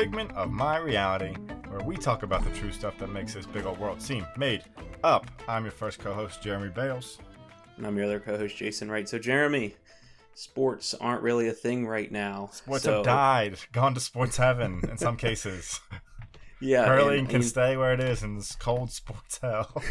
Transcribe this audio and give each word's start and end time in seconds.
Figment 0.00 0.32
of 0.34 0.50
My 0.50 0.78
Reality, 0.78 1.34
where 1.68 1.82
we 1.82 1.94
talk 1.94 2.22
about 2.22 2.42
the 2.42 2.50
true 2.58 2.72
stuff 2.72 2.96
that 2.96 3.08
makes 3.08 3.34
this 3.34 3.44
big 3.44 3.66
old 3.66 3.78
world 3.78 4.00
seem 4.00 4.26
made 4.38 4.64
up. 5.04 5.30
I'm 5.46 5.62
your 5.62 5.72
first 5.72 5.98
co 5.98 6.14
host, 6.14 6.40
Jeremy 6.40 6.70
Bales. 6.70 7.18
And 7.76 7.86
I'm 7.86 7.94
your 7.98 8.06
other 8.06 8.18
co 8.18 8.38
host, 8.38 8.56
Jason 8.56 8.90
Wright. 8.90 9.06
So, 9.06 9.18
Jeremy, 9.18 9.76
sports 10.32 10.94
aren't 10.94 11.20
really 11.20 11.48
a 11.48 11.52
thing 11.52 11.86
right 11.86 12.10
now. 12.10 12.48
Sports 12.50 12.84
so, 12.84 12.94
have 12.94 13.04
died, 13.04 13.58
gone 13.72 13.92
to 13.92 14.00
sports 14.00 14.38
heaven 14.38 14.80
in 14.90 14.96
some 14.96 15.16
cases. 15.18 15.80
Yeah. 16.62 16.86
Curling 16.86 17.18
and- 17.18 17.28
can 17.28 17.36
and- 17.36 17.44
stay 17.44 17.76
where 17.76 17.92
it 17.92 18.00
is 18.00 18.22
in 18.22 18.36
this 18.36 18.54
cold 18.54 18.90
sports 18.90 19.38
hell. 19.42 19.82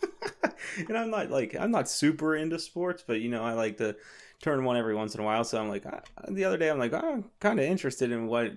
and 0.88 0.96
I'm 0.96 1.10
not 1.10 1.30
like 1.30 1.54
I'm 1.60 1.72
not 1.72 1.90
super 1.90 2.34
into 2.36 2.58
sports, 2.58 3.04
but 3.06 3.20
you 3.20 3.28
know 3.28 3.44
I 3.44 3.52
like 3.52 3.76
to 3.76 3.96
turn 4.40 4.64
one 4.64 4.78
every 4.78 4.94
once 4.94 5.14
in 5.14 5.20
a 5.20 5.24
while. 5.24 5.44
So 5.44 5.60
I'm 5.60 5.68
like 5.68 5.84
I, 5.84 6.00
the 6.30 6.46
other 6.46 6.56
day 6.56 6.70
I'm 6.70 6.78
like 6.78 6.94
I'm 6.94 7.26
kind 7.38 7.60
of 7.60 7.66
interested 7.66 8.10
in 8.12 8.28
what 8.28 8.52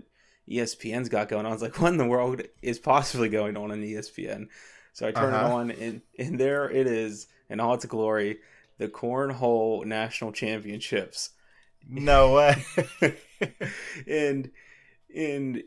ESPN's 0.50 1.10
got 1.10 1.30
going 1.30 1.46
on. 1.46 1.52
I 1.52 1.56
was 1.56 1.62
like, 1.62 1.80
what 1.82 1.92
in 1.92 1.98
the 1.98 2.06
world 2.06 2.42
is 2.62 2.80
possibly 2.80 3.30
going 3.30 3.58
on 3.58 3.72
in 3.72 3.82
ESPN? 3.82 4.48
So 4.94 5.08
I 5.08 5.12
turn 5.12 5.34
Uh-huh. 5.34 5.46
it 5.46 5.52
on, 5.52 5.72
and 5.72 6.02
and 6.18 6.40
there 6.40 6.70
it 6.70 6.88
is 6.88 7.28
in 7.50 7.60
all 7.60 7.74
its 7.74 7.86
glory, 7.86 8.40
the 8.78 8.88
Cornhole 8.88 9.86
National 9.86 10.32
Championships. 10.32 11.32
no 11.88 12.34
way. 12.34 12.66
and 14.08 14.52
and 15.16 15.64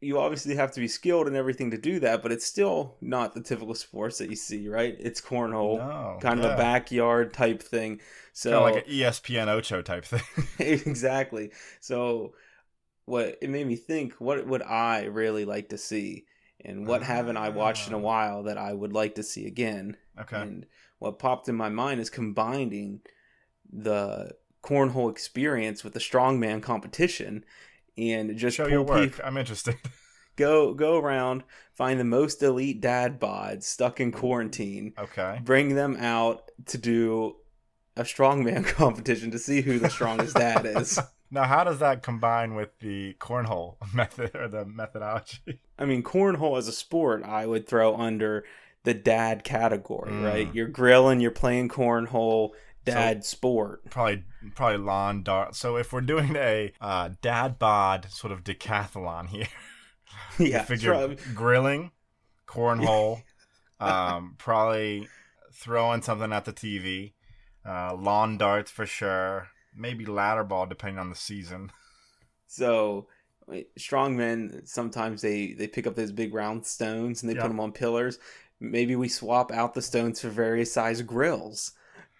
you 0.00 0.18
obviously 0.20 0.54
have 0.54 0.70
to 0.72 0.80
be 0.80 0.86
skilled 0.86 1.26
and 1.26 1.34
everything 1.36 1.72
to 1.72 1.78
do 1.78 1.98
that, 2.00 2.22
but 2.22 2.30
it's 2.30 2.46
still 2.46 2.94
not 3.00 3.34
the 3.34 3.40
typical 3.42 3.74
sports 3.74 4.18
that 4.18 4.30
you 4.30 4.36
see, 4.36 4.68
right? 4.68 4.96
It's 5.00 5.20
cornhole, 5.20 5.78
No, 5.78 6.18
kind 6.20 6.38
of 6.38 6.52
a 6.52 6.56
backyard 6.56 7.32
type 7.32 7.60
thing. 7.62 8.00
So 8.32 8.50
Kind 8.52 8.68
of 8.68 8.74
like 8.76 8.86
an 8.86 8.92
ESPN 8.92 9.48
Ocho 9.48 9.82
type 9.82 10.04
thing. 10.04 10.22
exactly. 10.60 11.50
So 11.80 12.34
what 13.08 13.38
it 13.42 13.50
made 13.50 13.66
me 13.66 13.76
think, 13.76 14.14
what 14.14 14.46
would 14.46 14.62
I 14.62 15.04
really 15.04 15.44
like 15.44 15.70
to 15.70 15.78
see? 15.78 16.26
And 16.64 16.86
what 16.86 17.02
haven't 17.02 17.36
I 17.36 17.48
watched 17.50 17.88
in 17.88 17.94
a 17.94 17.98
Ah. 17.98 18.00
while 18.00 18.42
that 18.44 18.58
I 18.58 18.72
would 18.72 18.92
like 18.92 19.14
to 19.16 19.22
see 19.22 19.46
again? 19.46 19.96
Okay. 20.20 20.36
And 20.40 20.66
what 20.98 21.18
popped 21.18 21.48
in 21.48 21.54
my 21.54 21.68
mind 21.68 22.00
is 22.00 22.10
combining 22.10 23.00
the 23.72 24.32
cornhole 24.62 25.10
experience 25.10 25.84
with 25.84 25.92
the 25.94 26.00
strongman 26.00 26.62
competition 26.62 27.44
and 27.96 28.36
just 28.36 28.56
Show 28.56 28.66
your 28.66 28.82
work. 28.82 29.12
peop- 29.12 29.20
I'm 29.24 29.36
interested. 29.36 29.76
go 30.36 30.74
go 30.74 30.98
around, 30.98 31.44
find 31.74 31.98
the 32.00 32.04
most 32.04 32.42
elite 32.42 32.80
dad 32.80 33.20
bods 33.20 33.64
stuck 33.64 34.00
in 34.00 34.10
quarantine, 34.12 34.94
Okay. 34.98 35.40
bring 35.44 35.74
them 35.74 35.96
out 35.96 36.50
to 36.66 36.78
do 36.78 37.36
a 37.96 38.02
strongman 38.02 38.64
competition 38.82 39.30
to 39.30 39.38
see 39.38 39.60
who 39.62 39.78
the 39.78 39.90
strongest 39.90 40.34
dad 40.36 40.66
is. 40.66 40.98
Now, 41.30 41.44
how 41.44 41.64
does 41.64 41.78
that 41.80 42.02
combine 42.02 42.54
with 42.54 42.78
the 42.80 43.14
cornhole 43.20 43.76
method 43.94 44.34
or 44.34 44.48
the 44.48 44.64
methodology? 44.64 45.60
I 45.78 45.84
mean, 45.84 46.02
cornhole 46.02 46.56
as 46.58 46.68
a 46.68 46.72
sport, 46.72 47.22
I 47.24 47.46
would 47.46 47.66
throw 47.66 47.96
under 47.96 48.44
the 48.84 48.94
dad 48.94 49.44
category, 49.44 50.10
Mm. 50.12 50.24
right? 50.24 50.54
You're 50.54 50.68
grilling, 50.68 51.20
you're 51.20 51.30
playing 51.30 51.68
cornhole, 51.68 52.50
dad 52.84 53.24
sport. 53.24 53.90
Probably, 53.90 54.24
probably 54.54 54.78
lawn 54.78 55.22
dart. 55.22 55.54
So 55.54 55.76
if 55.76 55.92
we're 55.92 56.00
doing 56.00 56.36
a 56.36 56.72
uh, 56.80 57.10
dad 57.20 57.58
bod 57.58 58.06
sort 58.10 58.32
of 58.32 58.42
decathlon 58.44 59.28
here, 59.28 59.48
yeah, 60.38 60.62
figure 60.62 60.92
try- 60.92 61.16
grilling, 61.34 61.90
cornhole, 62.46 63.22
um, 63.80 64.36
probably 64.38 65.06
throwing 65.52 66.00
something 66.00 66.32
at 66.32 66.46
the 66.46 66.52
TV, 66.52 67.12
uh, 67.68 67.94
lawn 67.94 68.38
darts 68.38 68.70
for 68.70 68.86
sure. 68.86 69.48
Maybe 69.78 70.04
ladder 70.04 70.44
ball 70.44 70.66
depending 70.66 70.98
on 70.98 71.08
the 71.10 71.16
season. 71.16 71.70
So 72.50 73.08
wait, 73.46 73.74
strongmen 73.78 74.66
sometimes 74.66 75.20
they 75.22 75.52
they 75.52 75.68
pick 75.68 75.86
up 75.86 75.94
those 75.96 76.12
big 76.12 76.32
round 76.34 76.66
stones 76.66 77.22
and 77.22 77.28
they 77.30 77.34
Yeah. 77.34 77.42
put 77.42 77.48
them 77.48 77.60
on 77.60 77.72
pillars. 77.72 78.18
Maybe 78.58 78.96
we 78.96 79.08
swap 79.08 79.52
out 79.52 79.74
the 79.74 79.82
stones 79.82 80.20
for 80.20 80.28
various 80.30 80.72
size 80.72 81.02
grills, 81.02 81.72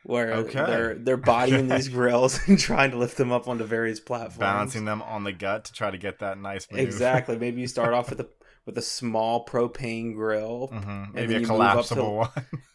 where 0.02 0.32
Okay. 0.34 0.64
they're 0.66 0.94
they're 0.96 1.16
bodying 1.16 1.68
these 1.74 1.88
grills 1.88 2.40
and 2.46 2.58
trying 2.58 2.90
to 2.90 2.98
lift 2.98 3.16
them 3.16 3.32
up 3.32 3.48
onto 3.48 3.64
various 3.64 4.00
platforms. 4.00 4.36
Balancing 4.38 4.84
them 4.84 5.00
on 5.00 5.24
the 5.24 5.32
gut 5.32 5.64
to 5.64 5.72
try 5.72 5.90
to 5.90 5.96
get 5.98 6.18
that 6.18 6.38
nice 6.38 6.70
maneuver. 6.70 6.86
exactly. 6.86 7.38
Maybe 7.38 7.62
you 7.62 7.66
start 7.66 7.94
off 7.94 8.10
with 8.10 8.20
a 8.20 8.28
with 8.66 8.76
a 8.76 8.82
small 8.82 9.46
propane 9.46 10.14
grill, 10.14 10.66
hmm 10.66 10.76
And 10.88 11.14
Maybe 11.14 11.36
a 11.36 11.38
move 11.40 11.42
up 11.42 11.86
to- 11.86 11.94
collapsible 11.94 12.16
one. 12.16 12.30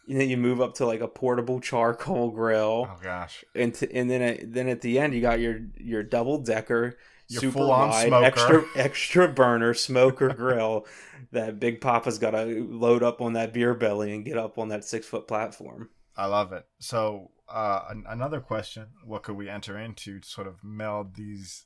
And 0.08 0.20
then 0.20 0.28
you 0.28 0.36
move 0.36 0.60
up 0.60 0.74
to 0.74 0.86
like 0.86 1.00
a 1.00 1.08
portable 1.08 1.60
charcoal 1.60 2.30
grill, 2.30 2.88
Oh 2.90 2.98
gosh. 3.02 3.44
and 3.54 3.74
t- 3.74 3.88
and 3.92 4.10
then 4.10 4.22
at, 4.22 4.52
then 4.52 4.68
at 4.68 4.80
the 4.80 4.98
end 4.98 5.14
you 5.14 5.20
got 5.20 5.40
your 5.40 5.60
your 5.78 6.02
double 6.02 6.38
decker 6.38 6.96
super 7.28 7.66
wide 7.66 8.08
smoker. 8.08 8.24
extra 8.26 8.64
extra 8.76 9.28
burner 9.28 9.72
smoker 9.74 10.28
grill 10.28 10.86
that 11.32 11.58
Big 11.58 11.80
Papa's 11.80 12.18
got 12.18 12.32
to 12.32 12.66
load 12.70 13.02
up 13.02 13.20
on 13.20 13.32
that 13.32 13.52
beer 13.52 13.74
belly 13.74 14.14
and 14.14 14.24
get 14.24 14.36
up 14.38 14.58
on 14.58 14.68
that 14.68 14.84
six 14.84 15.06
foot 15.06 15.26
platform. 15.26 15.88
I 16.16 16.26
love 16.26 16.52
it. 16.52 16.64
So, 16.78 17.30
uh, 17.48 17.80
an- 17.90 18.04
another 18.06 18.40
question: 18.40 18.88
What 19.04 19.22
could 19.22 19.36
we 19.36 19.48
enter 19.48 19.76
into 19.78 20.20
to 20.20 20.28
sort 20.28 20.46
of 20.46 20.62
meld 20.62 21.16
these 21.16 21.64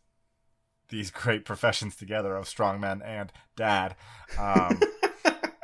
these 0.91 1.10
great 1.10 1.44
professions 1.44 1.97
together 1.97 2.34
of 2.37 2.47
strongman 2.47 3.05
and 3.05 3.31
dad? 3.56 3.94
Um, 4.38 4.81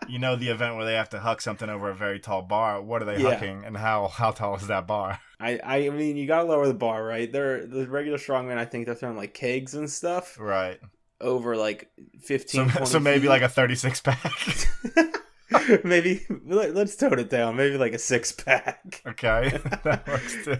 you 0.09 0.19
know, 0.19 0.37
the 0.37 0.49
event 0.49 0.77
where 0.77 0.85
they 0.85 0.95
have 0.95 1.11
to 1.11 1.21
huck 1.21 1.41
something 1.41 1.69
over 1.69 1.91
a 1.91 1.95
very 1.95 2.19
tall 2.21 2.43
bar. 2.43 2.81
What 2.83 3.03
are 3.03 3.05
they 3.07 3.21
Yeah. 3.23 3.39
hucking, 3.39 3.67
and 3.67 3.77
how 3.77 4.09
how 4.09 4.31
tall 4.31 4.57
is 4.57 4.67
that 4.69 4.87
bar? 4.87 5.19
I 5.41 5.61
I 5.65 5.89
mean 5.91 6.17
you 6.17 6.27
got 6.27 6.39
to 6.43 6.45
lower 6.45 6.67
the 6.67 6.75
bar, 6.75 7.05
right? 7.05 7.31
They're 7.31 7.67
the 7.67 7.87
regular 7.89 8.19
strongman. 8.19 8.57
I 8.59 8.65
think 8.65 8.87
they're 8.87 8.95
throwing 8.95 9.17
like 9.17 9.35
kegs 9.35 9.75
and 9.75 9.91
stuff 9.91 10.39
Right. 10.41 10.79
over 11.21 11.57
like 11.57 11.91
15 12.23 12.69
20 12.71 12.87
so 12.87 13.01
maybe 13.01 13.23
feet. 13.23 13.29
like 13.29 13.43
a 13.43 13.49
thirty-six 13.49 14.01
pack. 14.01 14.33
maybe 15.85 16.25
let, 16.47 16.77
us 16.77 16.97
tone 16.97 17.19
it 17.19 17.31
down. 17.31 17.57
Maybe 17.57 17.77
like 17.77 17.93
a 17.93 17.99
six 17.99 18.33
pack. 18.33 19.03
okay, 19.07 19.59
that 19.85 20.07
works 20.09 20.37
too. 20.45 20.57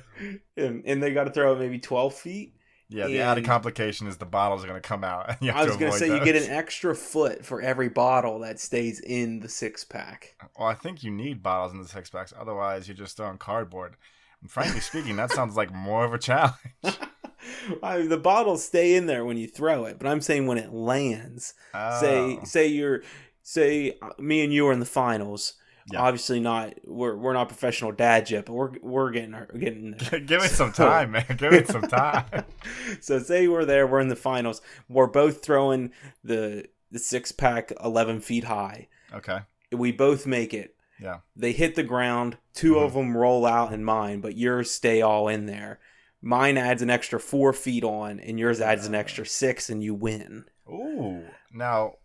and, 0.57 0.83
and 0.87 1.03
they 1.03 1.13
got 1.13 1.25
to 1.25 1.31
throw 1.31 1.55
it 1.55 1.59
maybe 1.59 1.79
12 1.79 2.15
feet. 2.15 2.55
Yeah, 2.95 3.07
the 3.09 3.21
added 3.21 3.45
complication 3.45 4.07
is 4.07 4.17
the 4.19 4.25
bottles 4.25 4.63
are 4.65 4.69
going 4.69 4.81
to 4.81 4.89
come 4.89 5.05
out. 5.05 5.29
And 5.29 5.39
you 5.41 5.53
have 5.53 5.63
I 5.63 5.67
was 5.67 5.77
going 5.77 5.93
to 5.93 5.99
say 5.99 6.07
you 6.09 6.25
get 6.25 6.37
an 6.37 6.51
extra 6.51 6.95
foot 6.95 7.45
for 7.45 7.61
every 7.61 7.89
bottle 7.89 8.39
that 8.41 8.61
stays 8.61 9.01
in 9.01 9.41
the 9.41 9.49
six 9.49 9.85
pack. 9.85 10.37
Well, 10.59 10.69
I 10.69 10.75
think 10.75 11.03
you 11.03 11.11
need 11.11 11.43
bottles 11.43 11.73
in 11.73 11.83
the 11.83 11.89
six 11.89 12.11
packs. 12.11 12.33
Otherwise, 12.39 12.87
you're 12.87 12.97
just 12.97 13.17
throwing 13.17 13.39
cardboard. 13.39 13.97
And 14.41 14.51
frankly 14.51 14.81
speaking, 14.81 15.17
that 15.17 15.33
sounds 15.33 15.57
like 15.57 15.73
more 15.73 16.05
of 16.05 16.15
a 16.15 16.19
challenge. 16.19 16.55
I 17.83 17.99
mean, 17.99 18.09
the 18.09 18.17
bottles 18.19 18.65
stay 18.65 18.95
in 18.95 19.07
there 19.07 19.25
when 19.25 19.37
you 19.37 19.47
throw 19.47 19.85
it, 19.85 19.99
but 19.99 20.07
I'm 20.07 20.21
saying 20.21 20.47
when 20.47 20.59
it 20.59 20.73
lands. 20.73 21.55
Say 22.01 22.39
Oh. 22.41 22.45
say 22.45 22.67
you're 22.67 23.03
say 23.43 23.99
uh, 24.01 24.11
me 24.19 24.43
and 24.43 24.53
you 24.53 24.67
are 24.69 24.73
in 24.73 24.81
the 24.81 24.87
finals. 24.87 25.55
Yeah. 25.93 26.01
Obviously 26.01 26.41
not 26.41 26.75
we're 26.85 27.15
we're 27.17 27.35
not 27.35 27.49
professional 27.49 27.93
dads 27.93 28.31
yet, 28.31 28.47
but 28.47 28.55
we're 28.55 28.73
we're 28.81 29.11
getting 29.11 29.37
getting 29.59 29.91
there. 30.11 30.21
Give 30.21 30.43
it 30.43 30.51
some 30.51 30.73
time, 30.73 31.13
man. 31.13 31.27
Give 31.37 31.53
it 31.53 31.69
some 31.69 31.83
time. 31.83 32.45
so 33.01 33.19
say 33.19 33.49
we're 33.49 33.65
there, 33.65 33.87
we're 33.87 34.01
in 34.01 34.09
the 34.09 34.17
finals. 34.17 34.63
We're 34.89 35.07
both 35.07 35.45
throwing 35.45 35.93
the 36.23 36.67
the 36.91 36.99
six 36.99 37.33
pack 37.33 37.73
eleven 37.83 38.21
feet 38.21 38.45
high. 38.45 38.89
Okay. 39.13 39.41
We 39.73 39.93
both 39.93 40.27
make 40.27 40.55
it. 40.55 40.75
Yeah. 41.01 41.19
They 41.37 41.53
hit 41.53 41.75
the 41.75 41.83
ground. 41.83 42.39
2 42.55 42.75
mm-hmm. 42.75 42.85
of 42.85 42.95
them 42.95 43.17
roll 43.17 43.45
out 43.45 43.73
in 43.73 43.85
mine, 43.85 44.21
but 44.21 44.37
yours 44.37 44.71
stay 44.71 45.03
all 45.03 45.29
in 45.29 45.47
there. 45.47 45.81
Mine 46.23 46.57
adds 46.57 46.81
an 46.81 46.89
extra 46.89 47.21
four 47.21 47.53
feet 47.53 47.85
on, 47.85 48.19
and 48.19 48.39
yours 48.39 48.61
adds 48.61 48.87
an 48.87 48.95
extra 48.95 49.27
six, 49.27 49.69
and 49.69 49.83
you 49.83 49.95
win. 49.95 50.47
Ooh. 50.69 51.25
Now, 51.53 51.97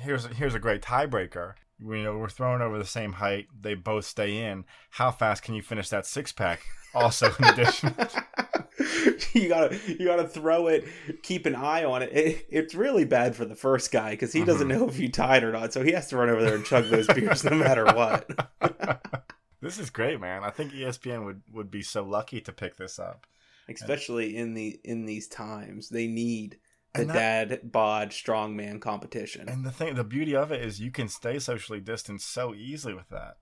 here's 0.00 0.26
here's 0.26 0.54
a 0.54 0.58
great 0.58 0.82
tiebreaker. 0.82 1.54
We 1.82 2.02
know 2.02 2.16
we're 2.18 2.28
throwing 2.28 2.62
over 2.62 2.78
the 2.78 2.84
same 2.84 3.14
height. 3.14 3.48
They 3.60 3.74
both 3.74 4.04
stay 4.04 4.38
in. 4.44 4.64
How 4.90 5.10
fast 5.10 5.42
can 5.42 5.54
you 5.54 5.62
finish 5.62 5.88
that 5.88 6.06
six 6.06 6.32
pack? 6.32 6.60
Also, 6.94 7.32
in 7.38 7.44
addition, 7.46 7.94
you 9.32 9.48
gotta 9.48 9.78
you 9.86 10.04
gotta 10.04 10.28
throw 10.28 10.66
it 10.66 10.84
keep 11.22 11.46
an 11.46 11.54
eye 11.54 11.84
on 11.84 12.02
it, 12.02 12.12
it 12.12 12.46
it's 12.50 12.74
really 12.74 13.04
bad 13.06 13.34
for 13.34 13.44
the 13.46 13.54
first 13.54 13.90
guy 13.90 14.10
because 14.10 14.32
he 14.32 14.44
doesn't 14.44 14.68
Mhm. 14.68 14.78
know 14.78 14.88
if 14.88 14.98
you 14.98 15.10
tied 15.10 15.42
or 15.42 15.52
not 15.52 15.72
so 15.72 15.82
he 15.82 15.92
has 15.92 16.08
to 16.08 16.16
run 16.18 16.28
over 16.28 16.42
there 16.42 16.54
and 16.54 16.64
chug 16.66 16.84
those 16.90 17.06
beers 17.14 17.44
no 17.44 17.56
matter 17.56 17.84
what 17.86 18.28
this 19.62 19.78
is 19.78 19.88
great, 19.90 20.20
man. 20.20 20.44
I 20.44 20.50
think 20.50 20.72
ESPN 20.72 21.24
would 21.24 21.42
would 21.52 21.70
be 21.70 21.82
so 21.82 22.04
lucky 22.04 22.40
to 22.42 22.52
pick 22.52 22.76
this 22.76 22.98
up. 22.98 23.26
especially 23.68 24.36
in 24.36 24.52
the 24.54 24.78
in 24.84 25.06
these 25.06 25.28
times 25.28 25.88
they 25.88 26.06
need 26.06 26.58
the 26.94 27.04
that- 27.06 27.48
dad 27.48 27.72
bod 27.72 28.10
strongman 28.10 28.80
competition 28.80 29.48
And 29.48 29.64
the 29.64 29.70
thing, 29.70 29.94
the 29.94 30.04
beauty 30.04 30.34
of 30.36 30.52
it 30.52 30.62
is 30.62 30.80
you 30.80 30.90
can 30.90 31.08
stay 31.08 31.38
socially 31.38 31.80
distanced 31.80 32.30
so 32.30 32.54
easily 32.54 32.94
with 32.94 33.08
that. 33.08 33.36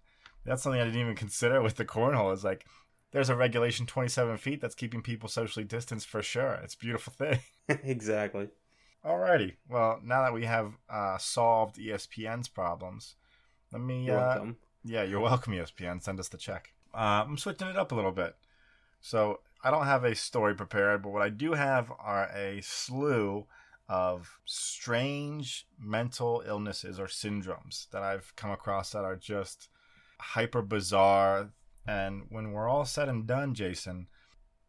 That's 0.45 0.63
something 0.63 0.81
I 0.81 0.85
didn't 0.85 1.01
even 1.01 1.17
consider 1.17 1.61
with 1.61 1.77
the 1.77 1.85
cornhole. 1.85 2.33
Is 2.33 2.45
like 2.45 2.65
there's 3.13 3.29
a 3.29 3.37
regulation 3.37 3.87
27 3.87 4.37
feet 4.39 4.61
that's 4.61 4.75
keeping 4.75 5.03
people 5.03 5.29
socially 5.29 5.65
distanced 5.65 6.07
for 6.09 6.23
sure. 6.23 6.61
It's 6.63 6.75
a 6.75 6.79
beautiful 6.79 7.13
thing. 7.19 7.41
exactly 7.69 8.49
Alrighty. 9.05 9.55
Well, 9.69 9.99
now 10.05 10.23
that 10.23 10.33
we 10.35 10.45
have 10.45 10.75
uh, 10.89 11.17
solved 11.19 11.77
ESPN's 11.77 12.49
problems, 12.49 13.17
let 13.73 13.81
me. 13.83 14.05
You're 14.07 14.19
uh, 14.19 14.27
welcome 14.29 14.57
Yeah, 14.85 15.03
you're 15.05 15.21
welcome, 15.21 15.55
ESPN. 15.55 16.03
Send 16.03 16.21
us 16.21 16.29
the 16.29 16.37
check. 16.37 16.73
Uh, 16.95 17.25
I'm 17.27 17.39
switching 17.39 17.69
it 17.69 17.77
up 17.77 17.93
a 17.93 17.95
little 17.95 18.13
bit. 18.13 18.37
So 19.01 19.41
I 19.63 19.71
don't 19.71 19.87
have 19.87 20.05
a 20.05 20.15
story 20.15 20.55
prepared, 20.55 21.03
but 21.03 21.11
what 21.11 21.23
I 21.23 21.29
do 21.29 21.53
have 21.53 21.93
are 21.99 22.31
a 22.35 22.61
slew 22.63 23.47
of 23.89 24.39
strange 24.45 25.67
mental 25.79 26.43
illnesses 26.47 27.01
or 27.01 27.07
syndromes 27.07 27.91
that 27.91 28.03
I've 28.03 28.35
come 28.37 28.51
across 28.51 28.93
that 28.93 29.05
are 29.05 29.17
just 29.17 29.69
hyper 30.21 30.63
bizarre. 30.63 31.51
And 31.87 32.25
when 32.29 32.53
we're 32.53 32.69
all 32.69 32.85
said 32.85 33.09
and 33.09 33.27
done, 33.27 33.55
Jason, 33.55 34.07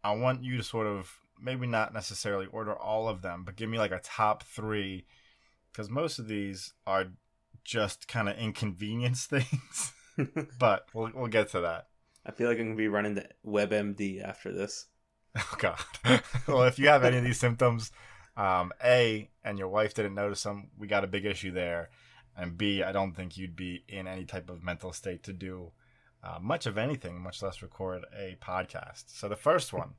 I 0.04 0.14
want 0.14 0.44
you 0.44 0.58
to 0.58 0.64
sort 0.64 0.88
of 0.88 1.20
maybe 1.40 1.68
not 1.68 1.94
necessarily 1.94 2.48
order 2.48 2.76
all 2.76 3.08
of 3.08 3.22
them, 3.22 3.44
but 3.46 3.56
give 3.56 3.70
me 3.70 3.78
like 3.78 3.92
a 3.92 4.02
top 4.04 4.44
three 4.44 5.06
because 5.72 5.90
most 5.90 6.20
of 6.20 6.28
these 6.28 6.74
are 6.86 7.08
just 7.64 8.08
kind 8.08 8.28
of 8.28 8.38
inconvenience 8.38 9.26
things. 9.28 9.94
but 10.60 10.88
we'll 10.94 11.12
we'll 11.14 11.28
get 11.28 11.50
to 11.50 11.62
that. 11.62 11.88
I 12.26 12.32
feel 12.32 12.48
like 12.48 12.60
I'm 12.60 12.66
gonna 12.66 12.76
be 12.76 12.88
running 12.88 13.16
the 13.16 13.28
WebMD 13.46 14.24
after 14.24 14.52
this. 14.52 14.88
Oh 15.38 15.56
God. 15.60 15.80
well, 16.48 16.64
if 16.64 16.78
you 16.78 16.90
have 16.90 17.06
any 17.06 17.18
of 17.18 17.24
these 17.24 17.40
symptoms, 17.40 17.94
um, 18.36 18.74
A, 18.84 19.30
and 19.46 19.58
your 19.58 19.70
wife 19.70 19.94
didn't 19.94 20.14
notice 20.14 20.44
them, 20.44 20.72
we 20.78 20.88
got 20.88 21.06
a 21.06 21.08
big 21.08 21.26
issue 21.26 21.52
there. 21.52 21.90
And 22.36 22.58
B, 22.58 22.84
I 22.84 22.92
don't 22.92 23.14
think 23.14 23.38
you'd 23.38 23.56
be 23.56 23.86
in 23.88 24.08
any 24.08 24.26
type 24.26 24.50
of 24.50 24.62
mental 24.62 24.92
state 24.92 25.24
to 25.24 25.34
do 25.34 25.72
uh, 26.24 26.38
much 26.42 26.66
of 26.66 26.78
anything, 26.78 27.22
much 27.22 27.42
less 27.42 27.62
record 27.62 28.06
a 28.14 28.38
podcast. 28.42 29.06
So 29.08 29.28
the 29.28 29.36
first 29.36 29.74
one 29.74 29.92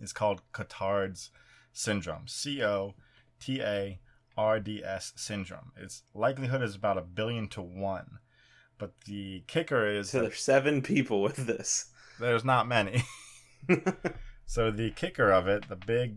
is 0.00 0.12
called 0.12 0.42
Cotard's 0.52 1.30
syndrome. 1.72 2.26
C 2.26 2.62
O 2.62 2.94
T 3.40 3.60
A 3.60 4.00
R 4.36 4.60
D 4.60 4.82
S 4.84 5.12
syndrome. 5.16 5.72
Its 5.76 6.02
likelihood 6.14 6.62
is 6.62 6.74
about 6.74 6.98
a 6.98 7.02
billion 7.02 7.48
to 7.48 7.62
one. 7.62 8.18
But 8.78 8.92
the 9.06 9.44
kicker 9.46 9.86
is 9.86 10.10
So 10.10 10.22
there's 10.22 10.40
seven 10.40 10.82
people 10.82 11.22
with 11.22 11.36
this. 11.46 11.86
there's 12.18 12.44
not 12.44 12.66
many. 12.66 13.04
so 14.46 14.70
the 14.70 14.90
kicker 14.90 15.30
of 15.30 15.46
it, 15.48 15.68
the 15.68 15.76
big, 15.76 16.16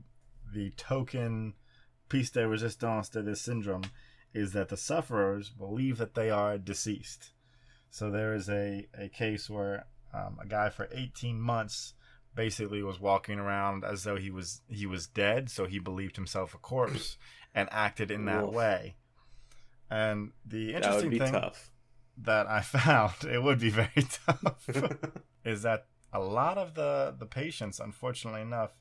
the 0.53 0.71
token 0.71 1.53
piece 2.09 2.29
de 2.29 2.47
resistance 2.47 3.09
to 3.09 3.21
this 3.21 3.41
syndrome, 3.41 3.83
is 4.33 4.53
that 4.53 4.69
the 4.69 4.77
sufferers 4.77 5.49
believe 5.49 5.97
that 5.97 6.15
they 6.15 6.29
are 6.29 6.57
deceased. 6.57 7.31
So 7.89 8.11
there 8.11 8.33
is 8.33 8.49
a, 8.49 8.87
a 8.97 9.09
case 9.09 9.49
where 9.49 9.85
um, 10.13 10.37
a 10.41 10.45
guy 10.47 10.69
for 10.69 10.87
18 10.91 11.39
months 11.39 11.93
basically 12.35 12.83
was 12.83 12.99
walking 12.99 13.39
around 13.39 13.83
as 13.83 14.03
though 14.03 14.15
he 14.15 14.29
was 14.29 14.61
he 14.69 14.85
was 14.85 15.07
dead, 15.07 15.49
so 15.49 15.65
he 15.65 15.79
believed 15.79 16.15
himself 16.15 16.53
a 16.53 16.57
corpse 16.57 17.17
and 17.55 17.67
acted 17.71 18.11
in 18.11 18.25
that 18.25 18.43
Oof. 18.45 18.53
way. 18.53 18.95
And 19.89 20.31
the 20.45 20.73
That 20.73 20.95
would 20.95 21.05
interesting 21.05 21.09
be 21.09 21.19
thing 21.19 21.33
tough. 21.33 21.71
That 22.17 22.47
I 22.47 22.61
found, 22.61 23.23
it 23.23 23.41
would 23.41 23.59
be 23.59 23.69
very 23.69 23.89
tough, 24.25 24.69
is 25.45 25.61
that 25.63 25.85
a 26.13 26.19
lot 26.19 26.57
of 26.57 26.73
the, 26.73 27.15
the 27.17 27.25
patients, 27.25 27.79
unfortunately 27.79 28.41
enough, 28.41 28.71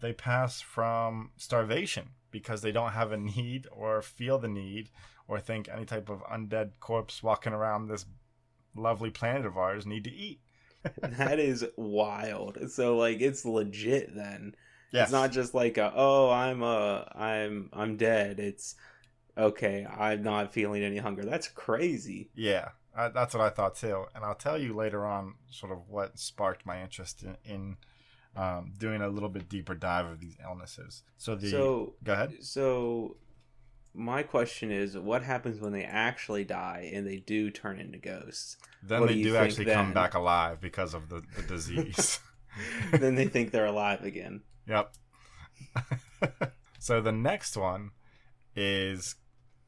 they 0.00 0.12
pass 0.12 0.60
from 0.60 1.30
starvation 1.36 2.10
because 2.30 2.62
they 2.62 2.72
don't 2.72 2.92
have 2.92 3.12
a 3.12 3.16
need 3.16 3.66
or 3.70 4.02
feel 4.02 4.38
the 4.38 4.48
need 4.48 4.90
or 5.28 5.38
think 5.38 5.68
any 5.68 5.84
type 5.84 6.08
of 6.08 6.22
undead 6.24 6.72
corpse 6.80 7.22
walking 7.22 7.52
around 7.52 7.86
this 7.86 8.06
lovely 8.74 9.10
planet 9.10 9.46
of 9.46 9.56
ours 9.56 9.86
need 9.86 10.04
to 10.04 10.12
eat. 10.12 10.40
that 11.02 11.38
is 11.38 11.64
wild. 11.76 12.58
So 12.70 12.96
like 12.96 13.20
it's 13.20 13.44
legit 13.44 14.14
then. 14.16 14.54
Yes. 14.90 15.04
It's 15.04 15.12
not 15.12 15.32
just 15.32 15.54
like 15.54 15.78
a, 15.78 15.92
oh 15.94 16.30
I'm 16.30 16.62
uh 16.62 17.04
I'm 17.14 17.70
I'm 17.72 17.96
dead. 17.96 18.40
It's 18.40 18.74
okay, 19.36 19.86
I'm 19.86 20.22
not 20.22 20.52
feeling 20.52 20.82
any 20.82 20.98
hunger. 20.98 21.24
That's 21.24 21.48
crazy. 21.48 22.30
Yeah, 22.34 22.70
I, 22.96 23.08
that's 23.08 23.34
what 23.34 23.42
I 23.42 23.50
thought 23.50 23.76
too. 23.76 24.04
And 24.14 24.24
I'll 24.24 24.34
tell 24.34 24.58
you 24.58 24.74
later 24.74 25.06
on 25.06 25.34
sort 25.50 25.72
of 25.72 25.88
what 25.88 26.18
sparked 26.18 26.66
my 26.66 26.82
interest 26.82 27.22
in, 27.22 27.36
in 27.44 27.76
um, 28.36 28.72
doing 28.78 29.02
a 29.02 29.08
little 29.08 29.28
bit 29.28 29.48
deeper 29.48 29.74
dive 29.74 30.06
of 30.06 30.20
these 30.20 30.36
illnesses. 30.42 31.02
So 31.18 31.34
the 31.34 31.50
so 31.50 31.94
go 32.02 32.12
ahead. 32.12 32.34
so 32.40 33.16
my 33.94 34.22
question 34.22 34.70
is 34.70 34.96
what 34.96 35.22
happens 35.22 35.60
when 35.60 35.72
they 35.72 35.84
actually 35.84 36.44
die 36.44 36.90
and 36.94 37.06
they 37.06 37.18
do 37.18 37.50
turn 37.50 37.78
into 37.78 37.98
ghosts? 37.98 38.56
Then 38.82 39.00
What 39.00 39.08
they 39.08 39.16
do 39.22 39.24
do 39.24 39.36
actually 39.36 39.66
come 39.66 39.92
back 39.92 40.14
alive 40.14 40.60
because 40.60 40.94
of 40.94 41.08
the, 41.08 41.22
the 41.36 41.42
disease. 41.48 42.20
then 42.92 43.14
they 43.14 43.26
think 43.26 43.50
they're 43.50 43.66
alive 43.66 44.02
again. 44.02 44.42
yep. 44.66 44.94
so 46.78 47.00
the 47.00 47.12
next 47.12 47.56
one 47.56 47.90
is 48.56 49.14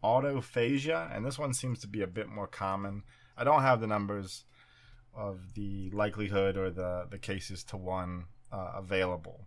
autophagia, 0.05 1.15
and 1.15 1.25
this 1.25 1.39
one 1.39 1.55
seems 1.55 1.79
to 1.81 1.87
be 1.89 2.03
a 2.03 2.07
bit 2.07 2.29
more 2.29 2.47
common. 2.47 3.03
I 3.37 3.45
don't 3.45 3.63
have 3.63 3.81
the 3.81 3.87
numbers 3.87 4.45
of 5.15 5.55
the 5.55 5.91
likelihood 5.91 6.57
or 6.57 6.71
the, 6.71 7.07
the 7.11 7.19
cases 7.19 7.65
to 7.65 7.77
one 7.77 8.27
uh, 8.53 8.73
available, 8.77 9.47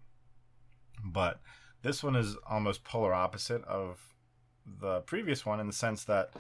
but 1.04 1.39
this 1.83 2.04
one 2.04 2.15
is 2.15 2.36
almost 2.50 2.83
polar 2.83 3.13
opposite 3.13 3.63
of 3.65 4.00
the 4.81 5.01
previous 5.01 5.45
one 5.45 5.59
in 5.59 5.68
the 5.68 5.74
sense 5.74 6.04
that 6.06 6.31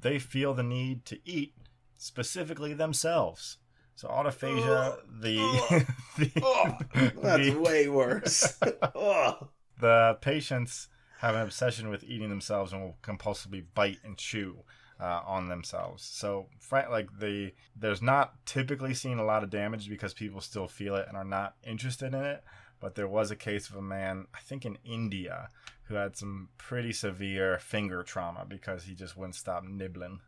they 0.00 0.18
feel 0.18 0.54
the 0.54 0.62
need 0.62 1.04
to 1.06 1.18
eat 1.24 1.54
specifically 1.96 2.72
themselves. 2.72 3.58
So 3.96 4.08
autophagia, 4.08 4.98
the, 5.20 5.36
the, 6.18 6.30
Oh, 6.42 6.78
that's 7.22 7.44
the- 7.50 7.58
way 7.58 7.88
worse. 7.88 8.58
oh. 8.94 9.48
the 9.80 10.18
patients 10.20 10.88
have 11.18 11.34
an 11.34 11.42
obsession 11.42 11.88
with 11.88 12.04
eating 12.04 12.28
themselves 12.28 12.72
and 12.72 12.82
will 12.82 12.96
compulsively 13.02 13.64
bite 13.74 13.98
and 14.04 14.16
chew 14.16 14.58
uh, 15.00 15.20
on 15.26 15.48
themselves. 15.48 16.04
So, 16.04 16.46
like 16.70 17.08
the 17.18 17.52
there's 17.74 18.02
not 18.02 18.34
typically 18.46 18.94
seen 18.94 19.18
a 19.18 19.24
lot 19.24 19.42
of 19.42 19.50
damage 19.50 19.88
because 19.88 20.14
people 20.14 20.40
still 20.40 20.68
feel 20.68 20.94
it 20.96 21.06
and 21.08 21.16
are 21.16 21.24
not 21.24 21.54
interested 21.64 22.14
in 22.14 22.22
it. 22.22 22.42
But 22.80 22.94
there 22.94 23.08
was 23.08 23.30
a 23.30 23.36
case 23.36 23.70
of 23.70 23.76
a 23.76 23.82
man, 23.82 24.26
I 24.34 24.40
think 24.40 24.66
in 24.66 24.76
India, 24.84 25.48
who 25.84 25.94
had 25.94 26.16
some 26.16 26.50
pretty 26.58 26.92
severe 26.92 27.58
finger 27.58 28.02
trauma 28.02 28.44
because 28.46 28.84
he 28.84 28.94
just 28.94 29.16
wouldn't 29.16 29.34
stop 29.34 29.64
nibbling. 29.64 30.20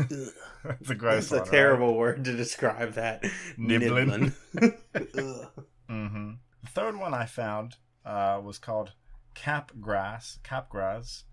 It's 0.81 0.91
a 0.91 0.94
gross 0.94 1.29
That's 1.29 1.32
a 1.32 1.35
one, 1.35 1.43
right? 1.43 1.50
terrible 1.50 1.94
word 1.96 2.25
to 2.25 2.37
describe 2.37 2.94
that. 2.94 3.25
Nibbling. 3.56 4.32
Nibbling. 4.55 4.75
Ugh. 4.94 5.46
hmm 5.89 6.31
The 6.63 6.69
third 6.69 6.96
one 6.98 7.15
I 7.15 7.27
found 7.27 7.77
uh, 8.05 8.41
was 8.43 8.58
called 8.58 8.93
Capgras, 9.34 10.39
Capgras 10.43 11.25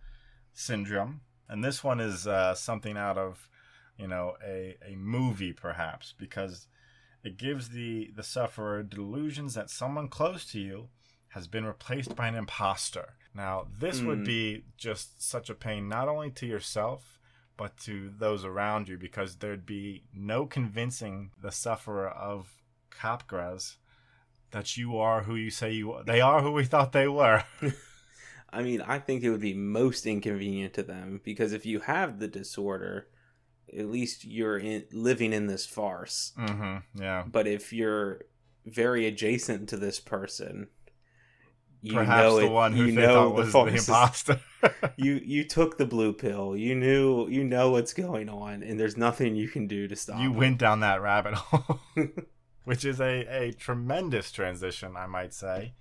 syndrome, 0.53 1.21
and 1.49 1.63
this 1.63 1.83
one 1.83 1.99
is 1.99 2.27
uh, 2.27 2.53
something 2.55 2.97
out 2.97 3.17
of, 3.17 3.49
you 3.97 4.07
know, 4.07 4.35
a, 4.45 4.77
a 4.85 4.95
movie 4.95 5.53
perhaps 5.53 6.13
because 6.17 6.67
it 7.23 7.37
gives 7.37 7.69
the 7.69 8.11
the 8.15 8.23
sufferer 8.23 8.83
delusions 8.83 9.53
that 9.53 9.69
someone 9.69 10.07
close 10.07 10.45
to 10.51 10.59
you 10.59 10.89
has 11.29 11.47
been 11.47 11.65
replaced 11.65 12.15
by 12.15 12.27
an 12.27 12.35
imposter. 12.35 13.13
Now, 13.33 13.67
this 13.79 14.01
would 14.01 14.19
Hmm. 14.19 14.23
be 14.23 14.63
just 14.77 15.21
such 15.21 15.49
a 15.49 15.55
pain 15.55 15.87
not 15.87 16.07
only 16.07 16.31
to 16.31 16.45
yourself 16.45 17.19
but 17.57 17.75
to 17.77 18.09
those 18.09 18.45
around 18.45 18.87
you 18.87 18.97
because 18.97 19.37
there'd 19.37 19.65
be 19.65 20.03
no 20.13 20.45
convincing 20.45 21.31
the 21.41 21.51
sufferer 21.51 22.07
of 22.09 22.61
Capgras 22.91 23.77
that 24.51 24.77
you 24.77 24.97
are 24.97 25.23
who 25.23 25.35
you 25.35 25.49
say 25.49 25.71
you 25.71 25.91
are. 25.93 26.03
they 26.03 26.21
are 26.21 26.41
who 26.41 26.51
we 26.51 26.63
thought 26.63 26.91
they 26.91 27.07
were. 27.07 27.43
I 28.49 28.63
mean, 28.63 28.81
I 28.81 28.99
think 28.99 29.23
it 29.23 29.29
would 29.29 29.41
be 29.41 29.53
most 29.53 30.05
inconvenient 30.05 30.73
to 30.75 30.83
them 30.83 31.21
because 31.23 31.51
if 31.51 31.65
you 31.65 31.79
have 31.81 32.19
the 32.19 32.27
disorder, 32.27 33.07
at 33.77 33.87
least 33.87 34.23
you're 34.23 34.57
in, 34.57 34.85
living 34.93 35.33
in 35.33 35.47
this 35.47 35.65
farce. 35.65 36.31
mm-hmm. 36.37 37.01
Yeah. 37.01 37.23
But 37.29 37.47
if 37.47 37.73
you're 37.73 38.21
very 38.65 39.05
adjacent 39.05 39.69
to 39.69 39.77
this 39.77 39.99
person, 39.99 40.67
you 41.81 41.93
Perhaps 41.93 42.23
know 42.23 42.39
the 42.39 42.45
it, 42.45 42.51
one 42.51 42.73
who 42.73 42.85
you 42.85 42.91
they 42.93 43.01
know 43.01 43.29
thought 43.29 43.35
was 43.35 43.53
the 43.53 43.65
imposter. 43.65 44.39
you 44.97 45.21
you 45.23 45.43
took 45.43 45.77
the 45.77 45.85
blue 45.85 46.11
pill. 46.11 46.55
You 46.57 46.73
knew 46.73 47.27
you 47.27 47.43
know 47.43 47.71
what's 47.71 47.93
going 47.93 48.29
on, 48.29 48.63
and 48.63 48.79
there's 48.79 48.97
nothing 48.97 49.35
you 49.35 49.47
can 49.47 49.67
do 49.67 49.87
to 49.87 49.95
stop. 49.95 50.19
you 50.19 50.31
it. 50.31 50.35
went 50.35 50.57
down 50.57 50.79
that 50.79 51.01
rabbit 51.01 51.35
hole. 51.35 51.79
Which 52.67 52.83
is 52.85 52.99
a, 52.99 53.25
a 53.45 53.51
tremendous 53.53 54.31
transition, 54.31 54.95
I 54.97 55.07
might 55.07 55.33
say, 55.33 55.73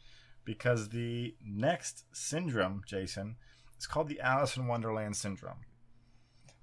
because 0.45 0.91
the 0.91 1.35
next 1.45 2.05
syndrome, 2.13 2.83
Jason, 2.87 3.37
is 3.79 3.87
called 3.89 4.09
the 4.09 4.21
Alice 4.21 4.57
in 4.57 4.69
Wonderland 4.69 5.17
syndrome. 5.17 5.59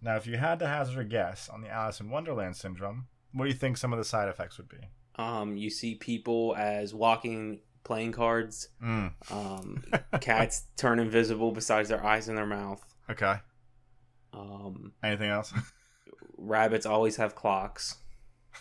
Now, 0.01 0.15
if 0.15 0.25
you 0.25 0.37
had 0.37 0.59
to 0.59 0.67
hazard 0.67 0.99
a 0.99 1.03
guess 1.05 1.49
on 1.49 1.61
the 1.61 1.69
Alice 1.69 1.99
in 1.99 2.09
Wonderland 2.09 2.55
syndrome, 2.55 3.07
what 3.33 3.45
do 3.45 3.49
you 3.51 3.55
think 3.57 3.75
some 3.77 3.91
of 3.91 3.99
the 3.99 4.05
side 4.05 4.29
effects 4.29 4.57
would 4.57 4.69
be? 4.69 4.77
Um, 5.15 5.57
you 5.57 5.69
see 5.69 5.95
people 5.95 6.55
as 6.57 6.93
walking 6.93 7.59
playing 7.83 8.13
cards. 8.13 8.69
Mm, 8.81 9.11
Um, 9.29 9.83
cats 10.21 10.67
turn 10.77 10.99
invisible 10.99 11.51
besides 11.51 11.89
their 11.89 12.03
eyes 12.05 12.29
and 12.29 12.37
their 12.37 12.45
mouth. 12.45 12.81
okay. 13.09 13.35
Um, 14.31 14.93
Anything 15.03 15.29
else? 15.29 15.53
rabbits 16.37 16.85
always 16.85 17.17
have 17.17 17.35
clocks. 17.35 17.97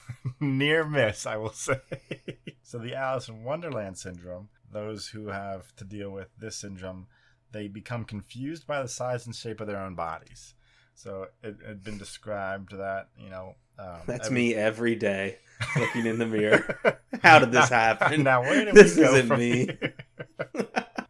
Near 0.40 0.84
miss, 0.84 1.26
I 1.26 1.36
will 1.36 1.52
say. 1.52 1.80
so 2.62 2.78
the 2.78 2.94
Alice 2.94 3.28
in 3.28 3.44
Wonderland 3.44 3.98
syndrome, 3.98 4.48
those 4.70 5.08
who 5.08 5.28
have 5.28 5.74
to 5.76 5.84
deal 5.84 6.10
with 6.10 6.28
this 6.38 6.56
syndrome, 6.56 7.06
they 7.52 7.68
become 7.68 8.04
confused 8.04 8.66
by 8.66 8.82
the 8.82 8.88
size 8.88 9.26
and 9.26 9.34
shape 9.34 9.60
of 9.60 9.66
their 9.66 9.80
own 9.80 9.94
bodies. 9.94 10.54
So 10.94 11.26
it 11.42 11.56
had 11.66 11.82
been 11.82 11.98
described 11.98 12.72
that, 12.76 13.08
you 13.18 13.30
know, 13.30 13.54
um, 13.78 14.00
That's 14.06 14.26
every- 14.26 14.34
me 14.34 14.54
every 14.54 14.94
day, 14.94 15.38
looking 15.76 16.06
in 16.06 16.18
the 16.18 16.26
mirror. 16.26 16.98
How 17.22 17.38
did 17.38 17.52
this 17.52 17.68
happen? 17.68 18.22
Now 18.22 18.42
where 18.42 18.64
did 18.64 18.74
This 18.74 18.96
we 18.96 19.02
go 19.02 19.14
isn't 19.14 19.38
me. 19.38 19.68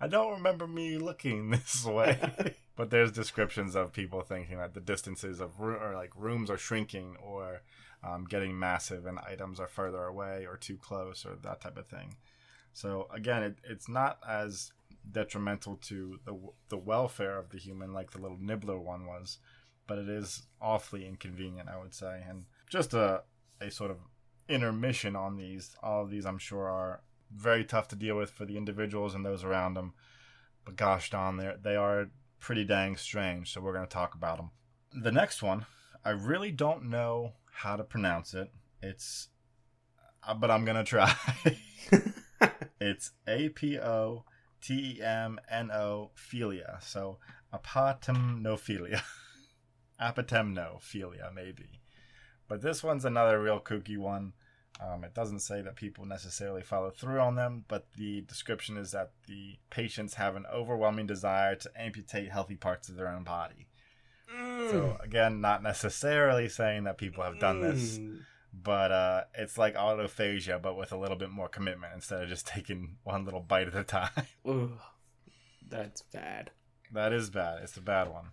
I 0.00 0.08
don't 0.08 0.32
remember 0.32 0.66
me 0.66 0.98
looking 0.98 1.50
this 1.50 1.84
way. 1.84 2.18
but 2.76 2.90
there's 2.90 3.12
descriptions 3.12 3.74
of 3.74 3.92
people 3.92 4.22
thinking 4.22 4.58
that 4.58 4.74
the 4.74 4.80
distances 4.80 5.40
of 5.40 5.60
or 5.60 5.92
like 5.94 6.10
rooms 6.16 6.50
are 6.50 6.56
shrinking 6.58 7.16
or 7.22 7.62
um, 8.04 8.24
getting 8.24 8.58
massive 8.58 9.06
and 9.06 9.18
items 9.20 9.60
are 9.60 9.68
further 9.68 10.04
away 10.04 10.46
or 10.46 10.56
too 10.56 10.76
close 10.76 11.24
or 11.24 11.36
that 11.42 11.60
type 11.60 11.76
of 11.76 11.86
thing. 11.86 12.16
So 12.72 13.08
again, 13.12 13.42
it, 13.42 13.58
it's 13.64 13.88
not 13.88 14.18
as 14.28 14.72
detrimental 15.10 15.76
to 15.76 16.18
the 16.24 16.38
the 16.68 16.76
welfare 16.76 17.38
of 17.38 17.50
the 17.50 17.58
human 17.58 17.92
like 17.92 18.12
the 18.12 18.20
little 18.20 18.38
nibbler 18.40 18.78
one 18.78 19.06
was, 19.06 19.38
but 19.86 19.98
it 19.98 20.08
is 20.08 20.46
awfully 20.60 21.06
inconvenient, 21.06 21.68
I 21.68 21.78
would 21.78 21.94
say. 21.94 22.22
And 22.28 22.44
just 22.68 22.94
a 22.94 23.22
a 23.60 23.70
sort 23.70 23.90
of 23.90 23.98
intermission 24.48 25.16
on 25.16 25.36
these. 25.36 25.76
All 25.82 26.02
of 26.02 26.10
these, 26.10 26.26
I'm 26.26 26.38
sure, 26.38 26.68
are 26.68 27.02
very 27.34 27.64
tough 27.64 27.88
to 27.88 27.96
deal 27.96 28.16
with 28.16 28.30
for 28.30 28.44
the 28.44 28.56
individuals 28.56 29.14
and 29.14 29.24
those 29.24 29.44
around 29.44 29.74
them. 29.74 29.94
But 30.64 30.76
gosh 30.76 31.10
darn, 31.10 31.36
they 31.36 31.54
they 31.60 31.76
are 31.76 32.10
pretty 32.38 32.64
dang 32.64 32.96
strange. 32.96 33.52
So 33.52 33.60
we're 33.60 33.74
going 33.74 33.86
to 33.86 33.92
talk 33.92 34.14
about 34.14 34.38
them. 34.38 34.50
The 34.94 35.12
next 35.12 35.42
one, 35.42 35.66
I 36.04 36.10
really 36.10 36.50
don't 36.50 36.84
know 36.90 37.34
how 37.52 37.76
to 37.76 37.84
pronounce 37.84 38.34
it. 38.34 38.50
It's, 38.82 39.28
uh, 40.26 40.34
but 40.34 40.50
I'm 40.50 40.64
gonna 40.64 40.84
try. 40.84 41.14
it's 42.80 43.12
A 43.28 43.50
P 43.50 43.78
O 43.78 44.24
T 44.60 44.96
E 44.98 45.02
M 45.02 45.38
N 45.48 45.70
O 45.70 46.10
philia. 46.16 46.82
So 46.82 47.18
apotemnophilia. 47.54 49.02
apotemnophilia, 50.00 51.32
maybe. 51.34 51.80
But 52.48 52.62
this 52.62 52.82
one's 52.82 53.04
another 53.04 53.40
real 53.40 53.60
kooky 53.60 53.96
one. 53.98 54.32
Um, 54.80 55.04
it 55.04 55.14
doesn't 55.14 55.40
say 55.40 55.62
that 55.62 55.76
people 55.76 56.06
necessarily 56.06 56.62
follow 56.62 56.90
through 56.90 57.20
on 57.20 57.36
them, 57.36 57.64
but 57.68 57.86
the 57.96 58.22
description 58.22 58.76
is 58.76 58.90
that 58.92 59.12
the 59.28 59.58
patients 59.70 60.14
have 60.14 60.34
an 60.34 60.46
overwhelming 60.52 61.06
desire 61.06 61.54
to 61.56 61.70
amputate 61.76 62.30
healthy 62.30 62.56
parts 62.56 62.88
of 62.88 62.96
their 62.96 63.08
own 63.08 63.22
body. 63.22 63.68
Mm. 64.34 64.70
So 64.70 64.96
again, 65.02 65.40
not 65.40 65.62
necessarily 65.62 66.48
saying 66.48 66.84
that 66.84 66.98
people 66.98 67.22
have 67.24 67.38
done 67.38 67.60
this, 67.60 67.98
Mm. 67.98 68.20
but 68.52 68.90
uh, 68.92 69.24
it's 69.34 69.58
like 69.58 69.74
autophagia, 69.74 70.60
but 70.60 70.76
with 70.76 70.92
a 70.92 70.96
little 70.96 71.16
bit 71.16 71.30
more 71.30 71.48
commitment 71.48 71.92
instead 71.94 72.22
of 72.22 72.28
just 72.28 72.46
taking 72.46 72.96
one 73.04 73.24
little 73.24 73.40
bite 73.40 73.68
at 73.68 73.74
a 73.74 73.84
time. 73.84 74.10
Ugh. 74.46 74.70
That's 75.68 76.02
bad. 76.02 76.50
that 76.92 77.12
is 77.12 77.30
bad. 77.30 77.62
It's 77.62 77.76
a 77.76 77.80
bad 77.82 78.08
one. 78.12 78.26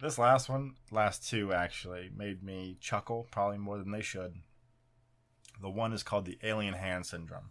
This 0.00 0.18
last 0.18 0.48
one, 0.48 0.74
last 0.90 1.28
two 1.28 1.52
actually, 1.52 2.10
made 2.14 2.42
me 2.42 2.76
chuckle 2.80 3.28
probably 3.30 3.58
more 3.58 3.78
than 3.78 3.90
they 3.92 4.02
should. 4.02 4.34
The 5.60 5.70
one 5.70 5.92
is 5.92 6.02
called 6.02 6.24
the 6.26 6.38
alien 6.42 6.74
hand 6.74 7.06
syndrome, 7.06 7.50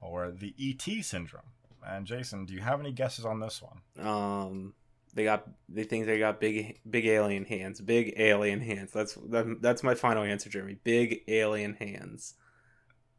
or 0.00 0.30
the 0.32 0.54
ET 0.60 1.04
syndrome. 1.04 1.52
And 1.86 2.04
Jason, 2.06 2.46
do 2.46 2.52
you 2.54 2.60
have 2.60 2.80
any 2.80 2.90
guesses 2.92 3.24
on 3.24 3.38
this 3.40 3.62
one? 3.62 4.06
Um, 4.06 4.74
they 5.14 5.24
got 5.24 5.48
they 5.68 5.84
think 5.84 6.06
they 6.06 6.18
got 6.18 6.40
big 6.40 6.80
big 6.88 7.06
alien 7.06 7.44
hands. 7.44 7.80
Big 7.80 8.14
alien 8.16 8.60
hands. 8.60 8.92
That's 8.92 9.14
that, 9.30 9.58
that's 9.60 9.82
my 9.82 9.94
final 9.94 10.24
answer, 10.24 10.50
Jeremy. 10.50 10.78
Big 10.84 11.22
alien 11.28 11.74
hands. 11.74 12.34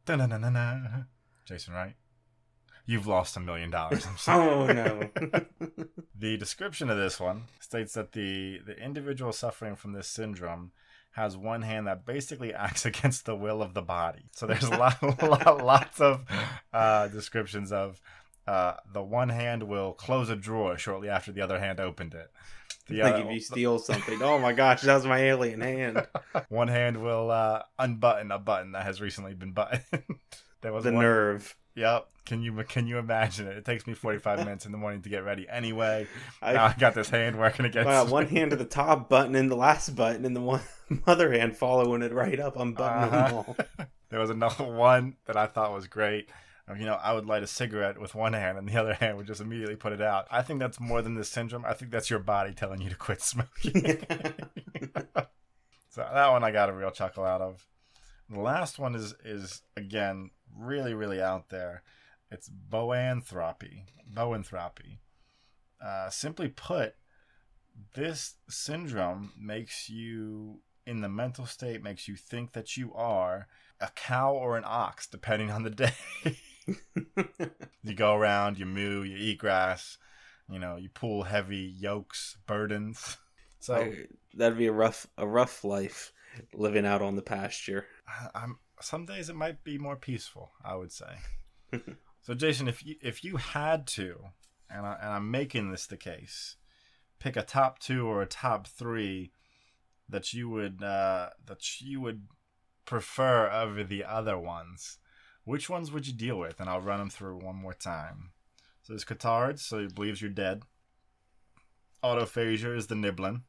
Da-na-na-na-na. 0.04 1.04
Jason, 1.44 1.74
right? 1.74 1.94
You've 2.84 3.06
lost 3.06 3.36
a 3.36 3.40
million 3.40 3.70
dollars. 3.70 4.06
I'm 4.06 4.16
sorry. 4.18 4.48
Oh 4.48 4.66
no. 4.72 5.10
The 6.18 6.38
description 6.38 6.88
of 6.88 6.96
this 6.96 7.20
one 7.20 7.44
states 7.60 7.92
that 7.92 8.12
the 8.12 8.60
the 8.64 8.76
individual 8.78 9.32
suffering 9.32 9.76
from 9.76 9.92
this 9.92 10.08
syndrome 10.08 10.72
has 11.10 11.36
one 11.36 11.62
hand 11.62 11.86
that 11.86 12.06
basically 12.06 12.54
acts 12.54 12.86
against 12.90 13.26
the 13.26 13.34
will 13.34 13.62
of 13.62 13.74
the 13.74 13.82
body. 13.82 14.28
So 14.32 14.46
there's 14.46 14.64
a 14.64 14.76
lot, 14.76 15.22
lot 15.22 15.64
lots 15.64 16.00
of 16.00 16.24
uh, 16.72 17.08
descriptions 17.08 17.72
of 17.72 18.00
uh, 18.46 18.74
the 18.92 19.02
one 19.02 19.28
hand 19.28 19.62
will 19.64 19.92
close 19.92 20.28
a 20.30 20.36
drawer 20.36 20.78
shortly 20.78 21.08
after 21.08 21.32
the 21.32 21.40
other 21.40 21.58
hand 21.58 21.80
opened 21.80 22.14
it. 22.14 22.30
The 22.88 23.02
like 23.02 23.14
other, 23.14 23.24
if 23.24 23.32
you 23.32 23.40
steal 23.40 23.78
something. 23.80 24.22
Oh 24.22 24.38
my 24.38 24.52
gosh, 24.52 24.82
that 24.82 24.94
was 24.94 25.04
my 25.06 25.18
alien 25.18 25.60
hand. 25.60 26.06
one 26.48 26.68
hand 26.68 27.02
will 27.02 27.30
uh, 27.32 27.62
unbutton 27.78 28.30
a 28.30 28.38
button 28.38 28.72
that 28.72 28.84
has 28.84 29.00
recently 29.00 29.34
been 29.34 29.52
buttoned. 29.52 29.82
there 30.60 30.72
was 30.72 30.84
The 30.84 30.92
one, 30.92 31.02
nerve. 31.02 31.56
Yep. 31.74 32.06
Can 32.24 32.42
you 32.42 32.52
can 32.64 32.86
you 32.86 32.98
imagine 32.98 33.46
it? 33.48 33.56
It 33.56 33.64
takes 33.64 33.86
me 33.86 33.94
45 33.94 34.38
minutes 34.38 34.66
in 34.66 34.72
the 34.72 34.78
morning 34.78 35.02
to 35.02 35.08
get 35.08 35.24
ready 35.24 35.46
anyway. 35.48 36.06
now 36.40 36.48
I, 36.48 36.66
I 36.68 36.74
got 36.78 36.94
this 36.94 37.10
hand 37.10 37.38
working 37.38 37.66
against 37.66 37.88
I 37.88 38.04
got 38.04 38.08
one 38.10 38.26
hand 38.26 38.50
to 38.52 38.56
the 38.56 38.64
top 38.64 39.08
button 39.08 39.34
and 39.34 39.50
the 39.50 39.56
last 39.56 39.94
button, 39.94 40.24
and 40.24 40.34
the 40.34 40.40
one 40.40 40.62
other 41.06 41.32
hand 41.32 41.56
following 41.56 42.02
it 42.02 42.12
right 42.12 42.38
up. 42.40 42.56
I'm 42.58 42.72
buttoning 42.72 43.10
them 43.10 43.24
Uh-huh. 43.24 43.36
all. 43.36 43.56
There 44.08 44.20
was 44.20 44.30
another 44.30 44.64
one 44.64 45.16
that 45.26 45.36
I 45.36 45.46
thought 45.48 45.72
was 45.74 45.86
great. 45.88 46.28
Um, 46.68 46.78
You 46.78 46.86
know, 46.86 46.94
I 46.94 47.12
would 47.12 47.26
light 47.26 47.42
a 47.42 47.46
cigarette 47.46 48.00
with 48.00 48.14
one 48.14 48.32
hand 48.32 48.58
and 48.58 48.68
the 48.68 48.80
other 48.80 48.94
hand 48.94 49.16
would 49.16 49.26
just 49.26 49.40
immediately 49.40 49.76
put 49.76 49.92
it 49.92 50.02
out. 50.02 50.26
I 50.30 50.42
think 50.42 50.60
that's 50.60 50.80
more 50.80 51.02
than 51.02 51.14
this 51.14 51.28
syndrome. 51.28 51.64
I 51.64 51.74
think 51.74 51.90
that's 51.90 52.10
your 52.10 52.18
body 52.18 52.52
telling 52.52 52.80
you 52.80 52.90
to 52.90 52.96
quit 52.96 53.22
smoking. 53.22 53.72
so 55.88 56.06
that 56.12 56.30
one 56.30 56.44
I 56.44 56.50
got 56.50 56.68
a 56.68 56.74
real 56.74 56.90
chuckle 56.90 57.24
out 57.24 57.40
of. 57.40 57.66
The 58.28 58.40
last 58.40 58.78
one 58.78 58.94
is 58.94 59.14
is 59.24 59.62
again 59.76 60.30
really 60.56 60.94
really 60.94 61.20
out 61.20 61.48
there. 61.50 61.82
It's 62.30 62.50
boanthropy. 62.50 63.84
Boanthropy. 64.12 64.98
Uh, 65.80 66.10
simply 66.10 66.48
put, 66.48 66.94
this 67.94 68.34
syndrome 68.48 69.32
makes 69.38 69.88
you 69.88 70.60
in 70.86 71.00
the 71.00 71.08
mental 71.08 71.46
state 71.46 71.82
makes 71.82 72.06
you 72.06 72.16
think 72.16 72.52
that 72.52 72.76
you 72.76 72.94
are 72.94 73.48
a 73.80 73.88
cow 73.94 74.32
or 74.32 74.56
an 74.56 74.64
ox, 74.64 75.06
depending 75.06 75.50
on 75.50 75.64
the 75.64 75.70
day. 75.70 75.92
you 77.82 77.94
go 77.94 78.14
around, 78.14 78.58
you 78.58 78.66
moo, 78.66 79.02
you 79.02 79.16
eat 79.16 79.38
grass, 79.38 79.98
you 80.50 80.58
know, 80.58 80.76
you 80.76 80.88
pull 80.88 81.24
heavy 81.24 81.74
yokes, 81.78 82.36
burdens. 82.46 83.16
So 83.58 83.92
that'd 84.34 84.58
be 84.58 84.66
a 84.66 84.72
rough 84.72 85.08
a 85.18 85.26
rough 85.26 85.64
life 85.64 86.12
living 86.54 86.86
out 86.86 87.02
on 87.02 87.16
the 87.16 87.22
pasture. 87.22 87.86
I'm 88.32 88.58
some 88.80 89.06
days 89.06 89.28
it 89.28 89.34
might 89.34 89.64
be 89.64 89.76
more 89.76 89.96
peaceful. 89.96 90.52
I 90.64 90.76
would 90.76 90.92
say. 90.92 91.16
so 92.22 92.34
Jason, 92.34 92.68
if 92.68 92.86
you 92.86 92.94
if 93.00 93.24
you 93.24 93.38
had 93.38 93.88
to, 93.88 94.18
and 94.70 94.86
I, 94.86 94.96
and 95.00 95.10
I'm 95.10 95.30
making 95.32 95.72
this 95.72 95.86
the 95.86 95.96
case, 95.96 96.56
pick 97.18 97.34
a 97.34 97.42
top 97.42 97.80
two 97.80 98.06
or 98.06 98.22
a 98.22 98.26
top 98.26 98.68
three 98.68 99.32
that 100.08 100.32
you 100.32 100.48
would 100.48 100.82
uh, 100.82 101.30
that 101.44 101.80
you 101.80 102.00
would 102.00 102.28
prefer 102.84 103.50
over 103.50 103.82
the 103.82 104.04
other 104.04 104.38
ones. 104.38 104.98
Which 105.46 105.70
ones 105.70 105.92
would 105.92 106.08
you 106.08 106.12
deal 106.12 106.36
with? 106.40 106.58
And 106.58 106.68
I'll 106.68 106.80
run 106.80 106.98
them 106.98 107.08
through 107.08 107.36
one 107.36 107.54
more 107.54 107.72
time. 107.72 108.32
So 108.82 108.92
there's 108.92 109.04
Cotard's, 109.04 109.64
so 109.64 109.78
he 109.78 109.86
believes 109.86 110.20
you're 110.20 110.28
dead. 110.28 110.64
Autophagia 112.02 112.76
is 112.76 112.88
the 112.88 112.96
nibbling. 112.96 113.44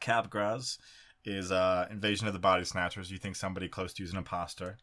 Capgras 0.00 0.78
is 1.26 1.52
uh, 1.52 1.86
Invasion 1.90 2.26
of 2.26 2.32
the 2.32 2.38
Body 2.38 2.64
Snatchers. 2.64 3.10
You 3.10 3.18
think 3.18 3.36
somebody 3.36 3.68
close 3.68 3.92
to 3.92 4.02
you 4.02 4.06
is 4.06 4.12
an 4.12 4.18
imposter. 4.18 4.78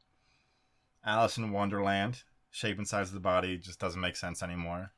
Alice 1.03 1.38
in 1.38 1.51
Wonderland, 1.51 2.22
shape 2.51 2.77
and 2.77 2.88
size 2.88 3.08
of 3.08 3.15
the 3.15 3.20
body 3.20 3.58
just 3.58 3.80
doesn't 3.80 4.00
make 4.00 4.15
sense 4.15 4.44
anymore. 4.44 4.92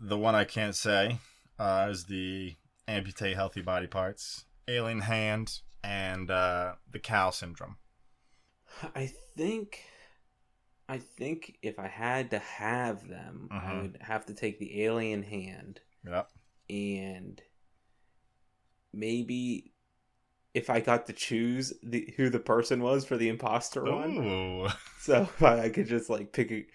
The 0.00 0.16
one 0.16 0.34
I 0.34 0.44
can't 0.44 0.74
say 0.74 1.18
uh, 1.58 1.88
is 1.90 2.06
the 2.06 2.56
amputate 2.88 3.36
healthy 3.36 3.60
body 3.60 3.86
parts, 3.86 4.46
alien 4.66 5.00
hand, 5.02 5.60
and 5.82 6.30
uh, 6.30 6.76
the 6.90 6.98
cow 6.98 7.28
syndrome. 7.28 7.76
I 8.94 9.06
think 9.36 9.84
I 10.88 10.96
think 10.98 11.58
if 11.62 11.78
I 11.78 11.88
had 11.88 12.30
to 12.30 12.38
have 12.38 13.06
them, 13.06 13.52
I 13.58 13.74
Mhm. 13.74 13.74
would 13.74 13.98
have 14.00 14.24
to 14.26 14.34
take 14.34 14.58
the 14.58 14.82
alien 14.84 15.22
hand 15.22 15.80
Yep. 16.04 16.30
and 16.70 17.42
maybe 18.92 19.72
if 20.54 20.70
I 20.70 20.80
got 20.80 21.06
to 21.06 21.12
choose 21.12 21.74
the 21.82 22.14
who 22.16 22.30
the 22.30 22.40
person 22.40 22.82
was 22.82 23.04
for 23.04 23.16
the 23.18 23.28
imposter 23.28 23.86
one. 23.86 24.38
So 24.98 25.28
I, 25.42 25.60
I 25.62 25.68
could 25.70 25.88
just 25.88 26.10
like 26.10 26.32
pick 26.32 26.52
a 26.52 26.66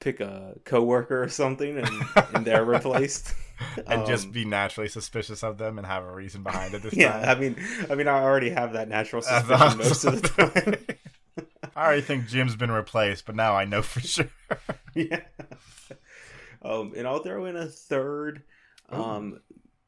pick 0.00 0.20
a 0.20 0.56
coworker 0.64 1.22
or 1.24 1.28
something 1.28 1.78
and, 1.78 2.06
and 2.30 2.46
they're 2.46 2.64
replaced. 2.66 3.34
and 3.86 4.04
just 4.04 4.30
Um, 4.30 4.32
be 4.32 4.44
naturally 4.44 4.88
suspicious 4.88 5.42
of 5.42 5.58
them 5.58 5.78
and 5.78 5.86
have 5.86 6.04
a 6.04 6.12
reason 6.12 6.42
behind 6.42 6.74
it 6.74 6.82
this 6.82 6.96
yeah, 6.96 7.16
time. 7.18 7.32
I 7.32 7.34
mean 7.34 7.56
I 7.90 7.94
mean 7.94 8.08
I 8.08 8.22
already 8.22 8.50
have 8.50 8.72
that 8.72 8.88
natural 8.88 9.22
suspicion 9.22 9.76
most 9.76 10.04
of 10.04 10.20
the 10.22 10.28
time. 10.28 10.96
I 11.76 11.84
already 11.84 12.02
think 12.02 12.26
Jim's 12.28 12.56
been 12.56 12.70
replaced, 12.70 13.26
but 13.26 13.34
now 13.36 13.54
I 13.56 13.64
know 13.64 13.82
for 13.82 14.00
sure. 14.00 14.28
yeah. 14.94 15.20
Um, 16.62 16.92
and 16.96 17.06
I'll 17.06 17.22
throw 17.22 17.44
in 17.46 17.56
a 17.56 17.66
third, 17.66 18.42
um, 18.88 19.40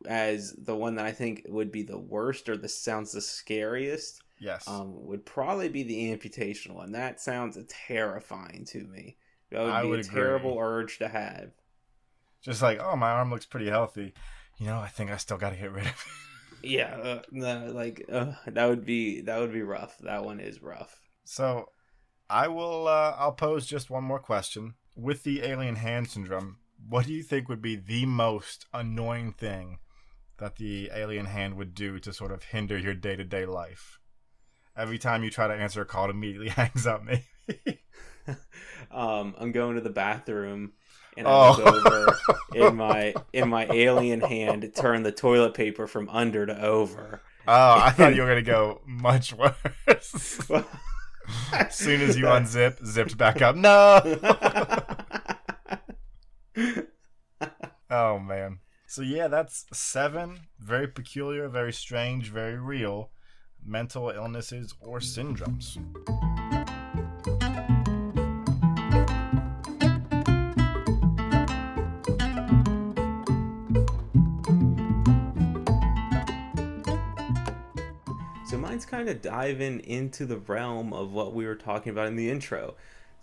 as 0.06 0.52
the 0.52 0.76
one 0.76 0.96
that 0.96 1.06
I 1.06 1.12
think 1.12 1.44
would 1.48 1.72
be 1.72 1.82
the 1.82 1.98
worst 1.98 2.48
or 2.48 2.56
the 2.56 2.68
sounds 2.68 3.12
the 3.12 3.20
scariest. 3.20 4.22
yes. 4.38 4.66
Um, 4.66 5.06
would 5.06 5.24
probably 5.24 5.68
be 5.68 5.82
the 5.82 6.12
amputation 6.12 6.74
one. 6.74 6.92
That 6.92 7.20
sounds 7.20 7.58
terrifying 7.68 8.64
to 8.66 8.84
me. 8.84 9.16
That 9.50 9.62
would 9.62 9.74
I 9.74 9.82
be 9.82 9.88
would 9.88 10.00
a 10.00 10.02
agree. 10.02 10.22
terrible 10.22 10.58
urge 10.58 10.98
to 10.98 11.08
have. 11.08 11.52
Just 12.42 12.62
like, 12.62 12.78
oh, 12.80 12.96
my 12.96 13.10
arm 13.10 13.30
looks 13.30 13.46
pretty 13.46 13.68
healthy. 13.68 14.14
You 14.58 14.66
know, 14.66 14.78
I 14.78 14.88
think 14.88 15.10
I 15.10 15.16
still 15.18 15.36
got 15.38 15.50
to 15.50 15.56
get 15.56 15.70
rid 15.72 15.86
of 15.86 15.92
it. 15.92 15.96
Yeah, 16.62 16.96
uh, 16.96 17.22
no, 17.30 17.70
like 17.72 18.04
uh, 18.10 18.32
that 18.46 18.66
would 18.68 18.84
be 18.84 19.20
that 19.22 19.38
would 19.40 19.52
be 19.52 19.62
rough. 19.62 19.98
That 20.00 20.24
one 20.24 20.40
is 20.40 20.62
rough. 20.62 21.00
So, 21.24 21.68
I 22.28 22.48
will. 22.48 22.88
Uh, 22.88 23.14
I'll 23.18 23.32
pose 23.32 23.66
just 23.66 23.90
one 23.90 24.04
more 24.04 24.18
question. 24.18 24.74
with 24.96 25.22
the 25.24 25.42
alien 25.42 25.76
hand 25.76 26.08
syndrome, 26.08 26.56
what 26.88 27.06
do 27.06 27.12
you 27.12 27.22
think 27.22 27.48
would 27.48 27.62
be 27.62 27.76
the 27.76 28.06
most 28.06 28.66
annoying 28.72 29.32
thing 29.32 29.78
that 30.38 30.56
the 30.56 30.90
alien 30.94 31.26
hand 31.26 31.54
would 31.54 31.74
do 31.74 31.98
to 31.98 32.12
sort 32.12 32.32
of 32.32 32.44
hinder 32.44 32.76
your 32.78 32.94
day 32.94 33.16
to 33.16 33.24
day 33.24 33.46
life? 33.46 33.98
Every 34.76 34.98
time 34.98 35.24
you 35.24 35.30
try 35.30 35.48
to 35.48 35.54
answer 35.54 35.80
a 35.82 35.86
call, 35.86 36.06
it 36.06 36.10
immediately 36.10 36.48
hangs 36.50 36.86
up, 36.86 37.02
maybe. 37.04 37.80
um, 38.90 39.34
I'm 39.38 39.52
going 39.52 39.76
to 39.76 39.80
the 39.80 39.90
bathroom 39.90 40.72
and 41.16 41.26
I 41.26 41.30
oh. 41.30 41.62
over 41.62 42.18
in 42.54 42.76
my 42.76 43.14
in 43.32 43.48
my 43.48 43.66
alien 43.66 44.20
hand 44.20 44.70
turn 44.74 45.02
the 45.02 45.12
toilet 45.12 45.54
paper 45.54 45.86
from 45.86 46.08
under 46.10 46.46
to 46.46 46.64
over. 46.64 47.22
Oh, 47.48 47.74
I 47.78 47.90
thought 47.90 48.14
you 48.16 48.22
were 48.22 48.28
gonna 48.28 48.42
go 48.42 48.80
much 48.86 49.32
worse. 49.32 50.40
As 51.52 51.74
soon 51.74 52.00
as 52.00 52.16
you 52.16 52.24
unzip, 52.26 52.84
zipped 52.84 53.16
back 53.16 53.42
up. 53.42 53.56
No. 53.56 54.00
oh 57.90 58.18
man. 58.18 58.58
So 58.86 59.02
yeah, 59.02 59.28
that's 59.28 59.66
seven 59.72 60.40
very 60.58 60.88
peculiar, 60.88 61.48
very 61.48 61.72
strange, 61.72 62.30
very 62.30 62.58
real 62.58 63.10
mental 63.64 64.10
illnesses 64.10 64.74
or 64.80 65.00
syndromes. 65.00 65.76
Kind 78.86 79.08
of 79.08 79.22
diving 79.22 79.80
into 79.80 80.24
the 80.26 80.38
realm 80.38 80.92
of 80.92 81.12
what 81.12 81.34
we 81.34 81.46
were 81.46 81.54
talking 81.54 81.90
about 81.90 82.06
in 82.06 82.16
the 82.16 82.30
intro 82.30 82.74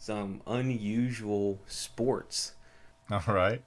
some 0.04 0.42
unusual 0.46 1.62
sports. 1.66 2.56
All 3.12 3.22
right. 3.28 3.62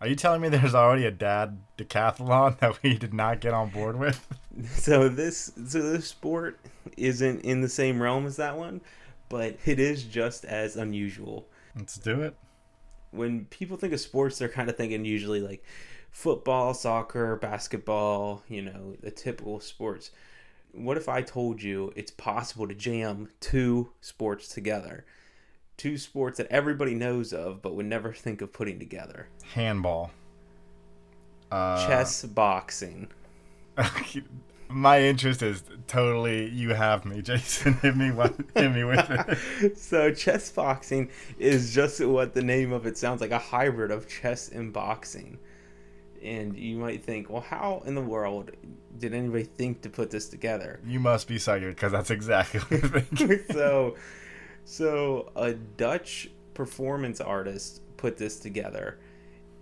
Are 0.00 0.06
you 0.06 0.14
telling 0.14 0.40
me 0.40 0.48
there's 0.48 0.76
already 0.76 1.06
a 1.06 1.10
dad 1.10 1.58
decathlon 1.76 2.58
that 2.60 2.80
we 2.82 2.96
did 2.96 3.12
not 3.12 3.40
get 3.40 3.52
on 3.52 3.70
board 3.70 3.98
with? 3.98 4.26
So 4.70 5.10
this 5.10 5.52
so 5.66 5.82
this 5.82 6.08
sport 6.08 6.58
isn't 6.96 7.42
in 7.42 7.60
the 7.60 7.68
same 7.68 8.00
realm 8.00 8.24
as 8.24 8.36
that 8.36 8.56
one, 8.56 8.80
but 9.28 9.58
it 9.66 9.78
is 9.78 10.02
just 10.04 10.46
as 10.46 10.76
unusual. 10.76 11.46
Let's 11.76 11.98
do 11.98 12.22
it. 12.22 12.34
When 13.10 13.44
people 13.44 13.76
think 13.76 13.92
of 13.92 14.00
sports, 14.00 14.38
they're 14.38 14.48
kind 14.48 14.70
of 14.70 14.76
thinking 14.78 15.04
usually 15.04 15.42
like 15.42 15.62
football, 16.10 16.72
soccer, 16.72 17.36
basketball, 17.36 18.44
you 18.48 18.62
know, 18.62 18.96
the 19.02 19.10
typical 19.10 19.60
sports 19.60 20.10
what 20.76 20.96
if 20.96 21.08
I 21.08 21.22
told 21.22 21.62
you 21.62 21.92
it's 21.96 22.10
possible 22.10 22.68
to 22.68 22.74
jam 22.74 23.28
two 23.40 23.90
sports 24.00 24.48
together? 24.48 25.04
Two 25.76 25.98
sports 25.98 26.38
that 26.38 26.46
everybody 26.48 26.94
knows 26.94 27.32
of 27.32 27.62
but 27.62 27.74
would 27.74 27.86
never 27.86 28.12
think 28.14 28.40
of 28.42 28.52
putting 28.52 28.78
together. 28.78 29.28
Handball. 29.52 30.10
Uh, 31.50 31.86
Chess 31.86 32.24
boxing. 32.24 33.08
My 34.68 35.00
interest 35.00 35.42
is 35.42 35.62
totally 35.86 36.48
you 36.48 36.70
have 36.74 37.04
me, 37.04 37.22
Jason. 37.22 37.74
hit 37.82 37.96
me 37.96 38.10
hit 38.54 38.72
me 38.72 38.84
with 38.84 39.10
it. 39.10 39.76
So 39.76 40.12
chess 40.12 40.50
boxing 40.50 41.10
is 41.38 41.72
just 41.72 42.04
what 42.04 42.34
the 42.34 42.42
name 42.42 42.72
of 42.72 42.84
it 42.86 42.98
sounds 42.98 43.20
like, 43.20 43.30
a 43.30 43.38
hybrid 43.38 43.92
of 43.92 44.08
chess 44.08 44.48
and 44.48 44.72
boxing 44.72 45.38
and 46.22 46.56
you 46.56 46.76
might 46.76 47.02
think, 47.02 47.30
well, 47.30 47.42
how 47.42 47.82
in 47.86 47.94
the 47.94 48.00
world 48.00 48.50
did 48.98 49.14
anybody 49.14 49.44
think 49.44 49.82
to 49.82 49.90
put 49.90 50.10
this 50.10 50.28
together? 50.28 50.80
You 50.86 51.00
must 51.00 51.28
be 51.28 51.38
psychic 51.38 51.70
because 51.70 51.92
that's 51.92 52.10
exactly 52.10 52.60
what 52.60 53.04
so, 53.52 53.96
so 54.64 55.30
a 55.36 55.54
Dutch 55.54 56.30
performance 56.54 57.20
artist 57.20 57.82
put 57.96 58.16
this 58.16 58.38
together, 58.38 58.98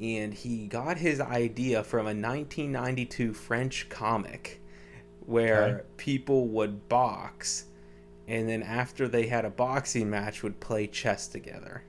and 0.00 0.32
he 0.34 0.66
got 0.66 0.98
his 0.98 1.20
idea 1.20 1.82
from 1.82 2.00
a 2.00 2.14
1992 2.14 3.34
French 3.34 3.88
comic 3.88 4.60
where 5.26 5.64
okay. 5.64 5.84
people 5.96 6.48
would 6.48 6.88
box, 6.88 7.66
and 8.28 8.48
then 8.48 8.62
after 8.62 9.08
they 9.08 9.26
had 9.26 9.44
a 9.44 9.50
boxing 9.50 10.10
match, 10.10 10.42
would 10.42 10.60
play 10.60 10.86
chess 10.86 11.26
together. 11.26 11.82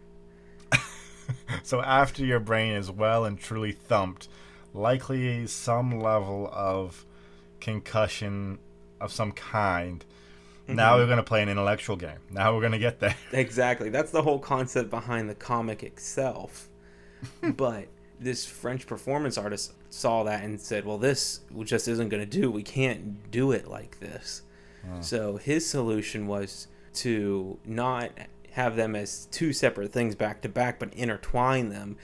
so 1.63 1.81
after 1.81 2.25
your 2.25 2.39
brain 2.39 2.73
is 2.73 2.89
well 2.89 3.25
and 3.25 3.39
truly 3.39 3.71
thumped 3.71 4.27
likely 4.75 5.47
some 5.47 5.99
level 5.99 6.49
of 6.51 7.05
concussion 7.59 8.59
of 8.99 9.11
some 9.11 9.31
kind. 9.31 10.05
Mm-hmm. 10.65 10.75
Now 10.75 10.97
we're 10.97 11.05
going 11.05 11.17
to 11.17 11.23
play 11.23 11.41
an 11.41 11.49
intellectual 11.49 11.95
game. 11.95 12.19
Now 12.29 12.53
we're 12.53 12.61
going 12.61 12.73
to 12.73 12.79
get 12.79 12.99
there. 12.99 13.15
Exactly. 13.31 13.89
That's 13.89 14.11
the 14.11 14.21
whole 14.21 14.39
concept 14.39 14.89
behind 14.89 15.29
the 15.29 15.35
comic 15.35 15.83
itself. 15.83 16.69
but 17.41 17.87
this 18.19 18.45
French 18.45 18.87
performance 18.87 19.37
artist 19.37 19.73
saw 19.89 20.23
that 20.23 20.43
and 20.43 20.59
said, 20.59 20.85
well, 20.85 20.97
this 20.97 21.41
just 21.63 21.87
isn't 21.87 22.09
going 22.09 22.21
to 22.21 22.39
do. 22.39 22.51
We 22.51 22.63
can't 22.63 23.31
do 23.31 23.51
it 23.51 23.67
like 23.67 23.99
this. 23.99 24.41
Oh. 24.85 25.01
So 25.01 25.37
his 25.37 25.67
solution 25.67 26.27
was 26.27 26.67
to 26.95 27.59
not 27.65 28.11
have 28.51 28.75
them 28.75 28.95
as 28.95 29.25
two 29.31 29.51
separate 29.51 29.91
things 29.91 30.15
back 30.15 30.41
to 30.41 30.49
back, 30.49 30.79
but 30.79 30.93
intertwine 30.93 31.69
them 31.69 31.97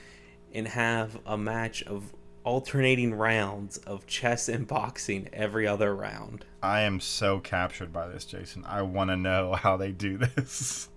and 0.54 0.68
have 0.68 1.18
a 1.26 1.38
match 1.38 1.82
of 1.84 2.12
alternating 2.44 3.14
rounds 3.14 3.78
of 3.80 4.08
chess 4.08 4.50
and 4.50 4.68
boxing 4.68 5.30
every 5.34 5.68
other 5.68 5.96
round. 5.96 6.46
I 6.62 6.82
am 6.82 7.00
so 7.00 7.40
captured 7.40 7.94
by 7.94 8.08
this, 8.08 8.26
Jason. 8.26 8.66
I 8.66 8.82
want 8.82 9.10
to 9.10 9.18
know 9.18 9.54
how 9.58 9.78
they 9.78 9.92
do 9.92 10.18
this. 10.18 10.90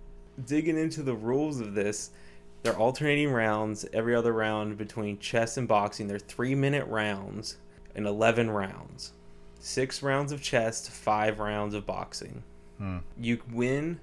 Digging 0.45 0.77
into 0.77 1.01
the 1.03 1.15
rules 1.15 1.59
of 1.59 1.73
this, 1.73 2.11
they're 2.63 2.77
alternating 2.77 3.31
rounds 3.31 3.85
every 3.93 4.15
other 4.15 4.33
round 4.33 4.77
between 4.77 5.19
chess 5.19 5.57
and 5.57 5.67
boxing. 5.67 6.07
They're 6.07 6.19
three 6.19 6.55
minute 6.55 6.87
rounds 6.87 7.57
and 7.95 8.05
11 8.05 8.49
rounds. 8.49 9.13
Six 9.59 10.03
rounds 10.03 10.31
of 10.31 10.41
chess, 10.41 10.87
five 10.87 11.39
rounds 11.39 11.73
of 11.73 11.85
boxing. 11.85 12.43
Hmm. 12.77 12.97
You 13.17 13.41
win 13.51 13.99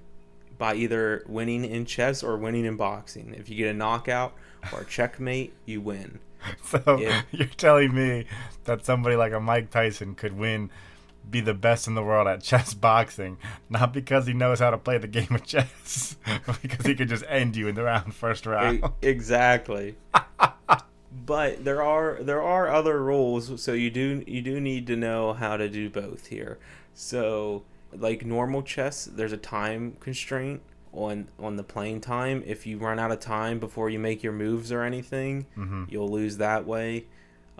by 0.57 0.75
either 0.75 1.23
winning 1.27 1.65
in 1.65 1.85
chess 1.85 2.23
or 2.23 2.37
winning 2.37 2.65
in 2.65 2.77
boxing. 2.77 3.35
If 3.37 3.49
you 3.49 3.55
get 3.55 3.69
a 3.69 3.73
knockout 3.73 4.33
or 4.71 4.81
a 4.81 4.85
checkmate, 4.85 5.53
you 5.65 5.81
win. 5.81 6.19
So 6.63 6.97
yeah. 6.99 7.21
you're 7.31 7.47
telling 7.47 7.93
me 7.93 8.25
that 8.63 8.85
somebody 8.85 9.15
like 9.15 9.33
a 9.33 9.39
Mike 9.39 9.69
Tyson 9.69 10.15
could 10.15 10.33
win, 10.33 10.71
be 11.29 11.39
the 11.39 11.53
best 11.53 11.87
in 11.87 11.95
the 11.95 12.03
world 12.03 12.27
at 12.27 12.41
chess 12.41 12.73
boxing, 12.73 13.37
not 13.69 13.93
because 13.93 14.25
he 14.27 14.33
knows 14.33 14.59
how 14.59 14.71
to 14.71 14.77
play 14.77 14.97
the 14.97 15.07
game 15.07 15.27
of 15.31 15.43
chess, 15.43 16.17
but 16.45 16.61
because 16.61 16.85
he 16.85 16.95
could 16.95 17.09
just 17.09 17.23
end 17.27 17.55
you 17.55 17.67
in 17.67 17.75
the 17.75 17.83
round 17.83 18.13
first 18.15 18.45
round. 18.45 18.83
Exactly. 19.01 19.95
but 21.25 21.63
there 21.63 21.81
are 21.83 22.17
there 22.21 22.41
are 22.41 22.69
other 22.69 23.01
rules, 23.03 23.61
so 23.61 23.73
you 23.73 23.89
do 23.89 24.23
you 24.25 24.41
do 24.41 24.59
need 24.59 24.87
to 24.87 24.95
know 24.95 25.33
how 25.33 25.57
to 25.57 25.69
do 25.69 25.89
both 25.89 26.27
here. 26.27 26.57
So 26.93 27.63
like 27.95 28.25
normal 28.25 28.63
chess, 28.63 29.05
there's 29.05 29.33
a 29.33 29.37
time 29.37 29.97
constraint 29.99 30.61
on 30.93 31.27
on 31.39 31.55
the 31.55 31.63
playing 31.63 32.01
time. 32.01 32.43
If 32.45 32.65
you 32.65 32.77
run 32.77 32.99
out 32.99 33.11
of 33.11 33.19
time 33.19 33.59
before 33.59 33.89
you 33.89 33.99
make 33.99 34.23
your 34.23 34.33
moves 34.33 34.71
or 34.71 34.83
anything, 34.83 35.47
mm-hmm. 35.57 35.85
you'll 35.89 36.09
lose 36.09 36.37
that 36.37 36.65
way. 36.65 37.05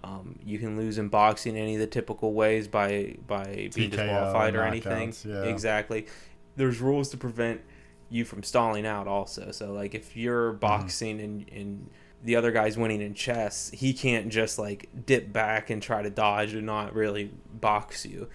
Um, 0.04 0.38
you 0.44 0.60
can 0.60 0.76
lose 0.78 0.98
in 0.98 1.08
boxing 1.08 1.56
any 1.56 1.76
of 1.76 1.80
the 1.80 1.88
typical 1.88 2.34
ways 2.34 2.68
by 2.68 3.16
by 3.26 3.70
being 3.74 3.90
TKO, 3.90 3.92
disqualified 3.92 4.56
or 4.56 4.64
anything. 4.64 5.14
Yeah. 5.26 5.44
Exactly. 5.44 6.08
There's 6.56 6.80
rules 6.80 7.10
to 7.10 7.18
prevent 7.18 7.62
you 8.10 8.26
from 8.26 8.44
stalling 8.44 8.86
out 8.86 9.08
also. 9.08 9.52
So 9.52 9.74
like 9.74 9.96
if 9.96 10.16
you're 10.16 10.52
mm-hmm. 10.52 10.60
boxing 10.60 11.18
mm-hmm. 11.18 11.26
and 11.26 11.50
and 11.50 11.90
the 12.24 12.36
other 12.38 12.52
guy's 12.52 12.78
winning 12.78 13.02
in 13.02 13.14
chess, 13.14 13.70
he 13.74 13.94
can't 13.94 14.30
just 14.30 14.58
like 14.58 14.90
dip 15.06 15.34
back 15.34 15.70
and 15.70 15.82
try 15.82 16.02
to 16.02 16.10
dodge 16.10 16.54
and 16.54 16.66
not 16.66 16.94
really 16.94 17.32
box 17.54 18.06
you. 18.06 18.30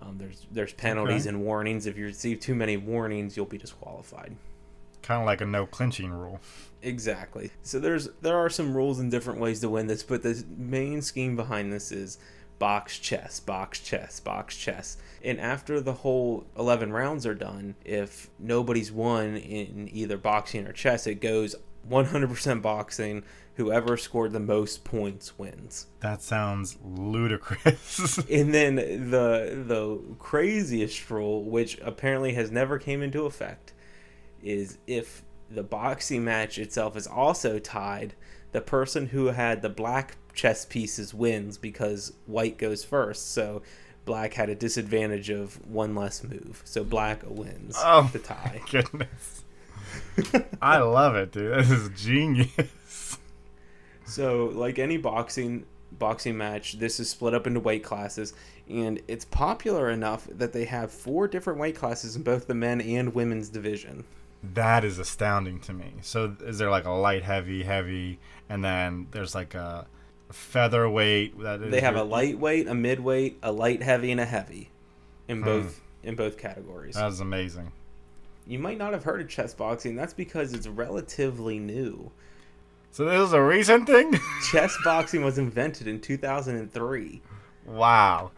Um, 0.00 0.18
there's 0.18 0.46
there's 0.50 0.72
penalties 0.72 1.26
okay. 1.26 1.34
and 1.34 1.44
warnings. 1.44 1.86
If 1.86 1.96
you 1.96 2.06
receive 2.06 2.40
too 2.40 2.54
many 2.54 2.76
warnings, 2.76 3.36
you'll 3.36 3.46
be 3.46 3.58
disqualified. 3.58 4.36
Kind 5.02 5.20
of 5.20 5.26
like 5.26 5.40
a 5.40 5.46
no 5.46 5.66
clinching 5.66 6.10
rule. 6.10 6.40
Exactly. 6.82 7.50
So 7.62 7.78
there's 7.78 8.08
there 8.22 8.36
are 8.36 8.50
some 8.50 8.74
rules 8.74 8.98
and 8.98 9.10
different 9.10 9.40
ways 9.40 9.60
to 9.60 9.68
win 9.68 9.86
this, 9.86 10.02
but 10.02 10.22
the 10.22 10.44
main 10.56 11.02
scheme 11.02 11.36
behind 11.36 11.72
this 11.72 11.90
is 11.90 12.18
box 12.58 12.98
chess, 12.98 13.40
box 13.40 13.80
chess, 13.80 14.20
box 14.20 14.56
chess. 14.56 14.96
And 15.22 15.40
after 15.40 15.80
the 15.80 15.92
whole 15.92 16.46
11 16.56 16.92
rounds 16.92 17.26
are 17.26 17.34
done, 17.34 17.76
if 17.84 18.30
nobody's 18.38 18.92
won 18.92 19.36
in 19.36 19.88
either 19.92 20.16
boxing 20.16 20.66
or 20.66 20.72
chess, 20.72 21.06
it 21.06 21.20
goes 21.20 21.54
100% 21.88 22.62
boxing, 22.62 23.24
whoever 23.58 23.96
scored 23.96 24.32
the 24.32 24.40
most 24.40 24.84
points 24.84 25.36
wins. 25.36 25.88
That 25.98 26.22
sounds 26.22 26.78
ludicrous. 26.80 28.18
and 28.30 28.54
then 28.54 28.76
the 28.76 29.64
the 29.66 30.00
craziest 30.20 31.10
rule, 31.10 31.42
which 31.42 31.76
apparently 31.80 32.34
has 32.34 32.52
never 32.52 32.78
came 32.78 33.02
into 33.02 33.26
effect, 33.26 33.72
is 34.40 34.78
if 34.86 35.24
the 35.50 35.64
boxing 35.64 36.24
match 36.24 36.56
itself 36.56 36.96
is 36.96 37.08
also 37.08 37.58
tied, 37.58 38.14
the 38.52 38.60
person 38.60 39.06
who 39.06 39.26
had 39.26 39.60
the 39.60 39.68
black 39.68 40.16
chess 40.34 40.64
pieces 40.64 41.12
wins 41.12 41.58
because 41.58 42.12
white 42.26 42.58
goes 42.58 42.84
first. 42.84 43.32
So 43.32 43.62
black 44.04 44.34
had 44.34 44.48
a 44.48 44.54
disadvantage 44.54 45.30
of 45.30 45.66
one 45.66 45.96
less 45.96 46.22
move. 46.22 46.62
So 46.64 46.84
black 46.84 47.22
wins 47.26 47.74
oh, 47.76 48.08
the 48.12 48.20
tie. 48.20 48.60
Goodness. 48.70 49.42
I 50.62 50.78
love 50.78 51.16
it, 51.16 51.32
dude. 51.32 51.58
This 51.58 51.70
is 51.72 51.88
genius. 52.00 52.52
So, 54.08 54.46
like 54.54 54.78
any 54.78 54.96
boxing 54.96 55.64
boxing 55.92 56.36
match, 56.36 56.78
this 56.78 57.00
is 57.00 57.08
split 57.10 57.34
up 57.34 57.46
into 57.46 57.60
weight 57.60 57.82
classes, 57.82 58.34
and 58.68 59.00
it's 59.08 59.24
popular 59.24 59.90
enough 59.90 60.26
that 60.30 60.52
they 60.52 60.64
have 60.66 60.90
four 60.90 61.26
different 61.28 61.58
weight 61.58 61.74
classes 61.76 62.14
in 62.16 62.22
both 62.22 62.46
the 62.46 62.54
men 62.54 62.80
and 62.80 63.14
women's 63.14 63.48
division. 63.48 64.04
That 64.54 64.84
is 64.84 64.98
astounding 64.98 65.60
to 65.60 65.72
me. 65.72 65.94
So, 66.02 66.36
is 66.44 66.58
there 66.58 66.70
like 66.70 66.84
a 66.84 66.90
light, 66.92 67.22
heavy, 67.24 67.62
heavy, 67.64 68.18
and 68.48 68.64
then 68.64 69.08
there's 69.10 69.34
like 69.34 69.54
a 69.54 69.86
featherweight? 70.30 71.38
That 71.40 71.60
is 71.62 71.70
They 71.70 71.80
have 71.80 71.94
your- 71.94 72.04
a 72.04 72.06
lightweight, 72.06 72.68
a 72.68 72.74
midweight, 72.74 73.38
a 73.42 73.52
light 73.52 73.82
heavy, 73.82 74.10
and 74.10 74.20
a 74.20 74.24
heavy 74.26 74.70
in 75.26 75.38
Hmm. 75.38 75.44
both 75.44 75.80
in 76.02 76.14
both 76.14 76.38
categories. 76.38 76.94
That 76.94 77.08
is 77.08 77.20
amazing. 77.20 77.72
you 78.46 78.58
might 78.58 78.78
not 78.78 78.94
have 78.94 79.04
heard 79.04 79.20
of 79.20 79.28
chess 79.28 79.52
boxing. 79.52 79.94
That's 79.94 80.14
because 80.14 80.54
it's 80.54 80.66
relatively 80.66 81.58
new. 81.58 82.10
So 82.90 83.04
this 83.04 83.20
is 83.28 83.32
a 83.32 83.42
recent 83.42 83.86
thing. 83.86 84.18
Chess 84.50 84.76
boxing 84.84 85.22
was 85.24 85.38
invented 85.38 85.86
in 85.86 86.00
2003, 86.00 87.22
wow. 87.66 88.30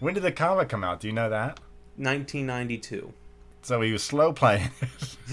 When 0.00 0.14
did 0.14 0.22
the 0.22 0.32
comic 0.32 0.68
come 0.68 0.84
out? 0.84 1.00
Do 1.00 1.08
you 1.08 1.12
know 1.14 1.30
that? 1.30 1.58
1992. 1.96 3.12
So 3.62 3.80
he 3.80 3.92
was 3.92 4.02
slow 4.02 4.32
playing. 4.32 4.70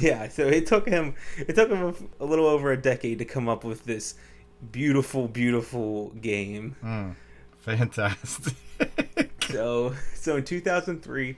Yeah, 0.01 0.27
so 0.27 0.47
it 0.47 0.65
took 0.65 0.89
him 0.89 1.13
it 1.37 1.53
took 1.53 1.69
him 1.69 1.95
a, 2.19 2.23
a 2.23 2.25
little 2.25 2.47
over 2.47 2.71
a 2.71 2.77
decade 2.81 3.19
to 3.19 3.25
come 3.25 3.47
up 3.47 3.63
with 3.63 3.85
this 3.85 4.15
beautiful, 4.71 5.27
beautiful 5.27 6.09
game. 6.21 6.75
mm, 6.83 7.15
fantastic. 7.59 8.53
So, 9.51 9.93
so 10.15 10.37
in 10.37 10.45
2003, 10.45 11.37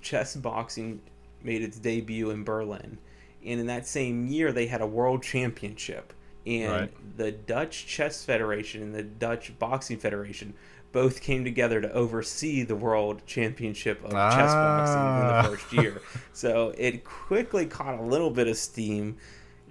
chess 0.00 0.34
boxing 0.34 1.00
made 1.44 1.62
its 1.62 1.78
debut 1.78 2.30
in 2.30 2.42
Berlin, 2.42 2.98
and 3.46 3.60
in 3.60 3.66
that 3.66 3.86
same 3.86 4.26
year 4.26 4.50
they 4.52 4.66
had 4.66 4.80
a 4.80 4.86
world 4.86 5.22
championship. 5.22 6.12
And 6.46 6.72
Right. 6.72 7.16
the 7.16 7.32
Dutch 7.32 7.86
Chess 7.86 8.24
Federation 8.24 8.82
and 8.82 8.94
the 8.94 9.02
Dutch 9.02 9.56
Boxing 9.58 9.98
Federation 9.98 10.54
both 10.90 11.20
came 11.22 11.44
together 11.44 11.80
to 11.80 11.90
oversee 11.92 12.62
the 12.64 12.76
world 12.76 13.22
championship 13.26 14.04
of 14.04 14.10
chess 14.10 14.52
boxing 14.52 14.96
in 14.96 15.26
Ah. 15.30 15.42
the 15.42 15.48
first 15.48 15.72
year. 15.72 16.00
So 16.32 16.74
it 16.76 17.04
quickly 17.04 17.64
caught 17.66 17.98
a 17.98 18.02
little 18.02 18.30
bit 18.30 18.46
of 18.48 18.56
steam. 18.56 19.16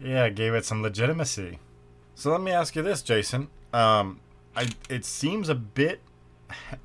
yeah, 0.04 0.30
gave 0.30 0.54
it 0.56 0.66
some 0.66 0.82
legitimacy. 0.82 1.60
So 2.16 2.32
let 2.32 2.42
me 2.42 2.52
ask 2.52 2.76
you 2.76 2.82
this, 2.82 3.02
Jason. 3.04 3.50
Um, 3.74 4.20
I 4.56 4.70
it 4.90 5.06
seems 5.06 5.48
a 5.50 5.56
bit 5.56 6.00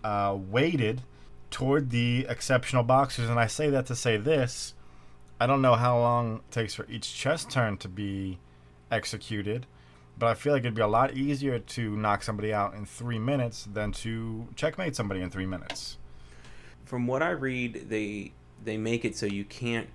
uh, 0.05 0.37
weighted 0.39 1.03
toward 1.51 1.91
the 1.91 2.27
exceptional 2.29 2.83
boxers, 2.83 3.29
and 3.31 3.39
I 3.41 3.47
say 3.47 3.71
that 3.71 3.87
to 3.87 3.97
say 3.97 4.17
this. 4.19 4.75
I 5.41 5.47
don't 5.47 5.63
know 5.63 5.75
how 5.75 5.99
long 5.99 6.37
it 6.37 6.51
takes 6.51 6.75
for 6.75 6.87
each 6.91 7.15
chess 7.15 7.45
turn 7.45 7.77
to 7.79 7.89
be 7.89 8.39
executed, 8.91 9.67
but 10.19 10.27
I 10.29 10.35
feel 10.35 10.53
like 10.53 10.61
it'd 10.61 10.75
be 10.75 10.83
a 10.83 10.87
lot 10.87 11.15
easier 11.15 11.59
to 11.59 11.97
knock 11.97 12.23
somebody 12.23 12.53
out 12.53 12.75
in 12.75 12.87
three 12.87 13.19
minutes 13.19 13.69
than 13.73 13.93
to 13.93 14.49
checkmate 14.57 14.97
somebody 14.97 15.21
in 15.21 15.31
three 15.31 15.47
minutes. 15.47 15.99
From 16.85 17.07
what 17.07 17.23
I 17.23 17.31
read, 17.31 17.89
they 17.91 18.33
they 18.65 18.77
make 18.79 19.05
it 19.05 19.17
so 19.17 19.27
you 19.27 19.45
can't 19.45 19.89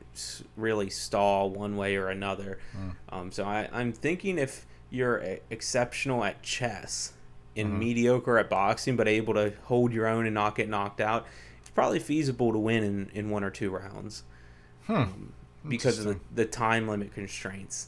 really 0.55 0.89
stall 0.89 1.49
one 1.49 1.75
way 1.75 1.95
or 1.95 2.09
another. 2.09 2.59
Mm. 2.77 2.95
Um, 3.09 3.31
so 3.31 3.43
I, 3.43 3.67
I'm 3.73 3.91
thinking 3.91 4.37
if 4.37 4.65
you're 4.91 5.17
exceptional 5.49 6.23
at 6.23 6.41
chess 6.43 7.13
and 7.57 7.73
Mhm. 7.73 7.79
mediocre 7.79 8.37
at 8.37 8.49
boxing, 8.49 8.95
but 8.95 9.07
able 9.07 9.33
to 9.33 9.53
hold 9.63 9.91
your 9.91 10.05
own 10.07 10.25
and 10.25 10.35
not 10.35 10.55
get 10.55 10.69
knocked 10.69 11.01
out, 11.01 11.25
it's 11.59 11.69
probably 11.71 11.99
feasible 11.99 12.51
to 12.53 12.57
win 12.59 12.83
in, 12.83 13.09
in 13.13 13.29
one 13.29 13.43
or 13.43 13.49
two 13.49 13.71
rounds 13.71 14.23
Hmm. 14.85 15.05
because 15.67 15.99
of 15.99 16.05
the, 16.05 16.19
the 16.33 16.45
time 16.45 16.87
limit 16.87 17.13
constraints. 17.13 17.87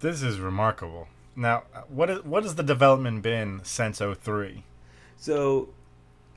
This 0.00 0.22
is 0.22 0.40
remarkable. 0.40 1.08
Now, 1.36 1.64
what 1.88 2.08
is 2.08 2.24
what 2.24 2.42
has 2.42 2.54
the 2.54 2.62
development 2.62 3.22
been 3.22 3.60
since 3.62 3.98
03? 4.00 4.64
So 5.18 5.68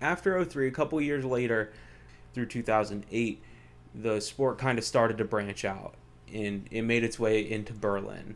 after 0.01 0.43
03, 0.43 0.67
a 0.67 0.71
couple 0.71 0.99
years 0.99 1.23
later, 1.23 1.71
through 2.33 2.47
2008, 2.47 3.41
the 3.95 4.19
sport 4.19 4.57
kind 4.57 4.77
of 4.77 4.83
started 4.83 5.17
to 5.17 5.25
branch 5.25 5.63
out 5.65 5.95
and 6.31 6.67
it 6.69 6.83
made 6.83 7.03
its 7.03 7.17
way 7.17 7.49
into 7.49 7.73
Berlin, 7.73 8.35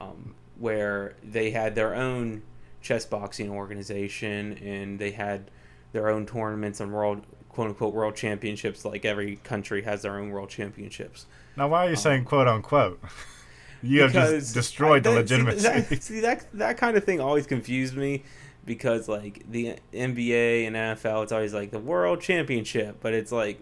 um, 0.00 0.34
where 0.58 1.14
they 1.22 1.50
had 1.50 1.74
their 1.74 1.94
own 1.94 2.42
chess 2.80 3.04
boxing 3.04 3.50
organization 3.50 4.54
and 4.54 4.98
they 4.98 5.10
had 5.10 5.50
their 5.92 6.08
own 6.08 6.26
tournaments 6.26 6.80
and 6.80 6.92
world 6.92 7.22
quote 7.48 7.68
unquote 7.68 7.92
world 7.92 8.16
championships 8.16 8.84
like 8.84 9.04
every 9.04 9.36
country 9.36 9.82
has 9.82 10.02
their 10.02 10.18
own 10.18 10.30
world 10.30 10.48
championships 10.48 11.26
Now, 11.56 11.68
why 11.68 11.86
are 11.86 11.90
you 11.90 11.96
saying 11.96 12.24
quote 12.24 12.48
unquote? 12.48 13.00
You 13.82 14.02
have 14.02 14.12
just 14.12 14.54
destroyed 14.54 15.06
I- 15.06 15.10
the 15.10 15.22
that- 15.22 15.28
see, 15.28 15.34
legitimacy. 15.36 15.62
That, 15.88 16.02
see 16.02 16.20
that 16.20 16.46
that 16.54 16.76
kind 16.78 16.96
of 16.96 17.04
thing 17.04 17.20
always 17.20 17.46
confused 17.46 17.96
me 17.96 18.22
because 18.64 19.08
like 19.08 19.42
the 19.50 19.76
NBA 19.92 20.66
and 20.66 20.76
NFL, 20.76 21.24
it's 21.24 21.32
always 21.32 21.52
like 21.52 21.70
the 21.72 21.78
World 21.80 22.20
Championship, 22.20 22.98
but 23.00 23.12
it's 23.12 23.32
like 23.32 23.60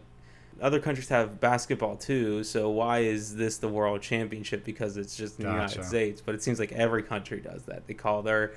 other 0.61 0.79
countries 0.79 1.09
have 1.09 1.41
basketball 1.41 1.97
too. 1.97 2.45
So 2.45 2.69
why 2.69 2.99
is 2.99 3.35
this 3.37 3.57
the 3.57 3.69
World 3.69 4.03
Championship? 4.03 4.63
Because 4.63 4.99
it's 4.99 5.17
just 5.17 5.39
in 5.39 5.47
the 5.47 5.51
Gotcha. 5.53 5.77
United 5.77 5.89
States, 5.89 6.21
but 6.21 6.35
it 6.35 6.43
seems 6.43 6.59
like 6.61 6.73
every 6.73 7.03
country 7.03 7.41
does 7.41 7.63
that. 7.63 7.87
They 7.87 7.95
call 7.95 8.23
their 8.23 8.53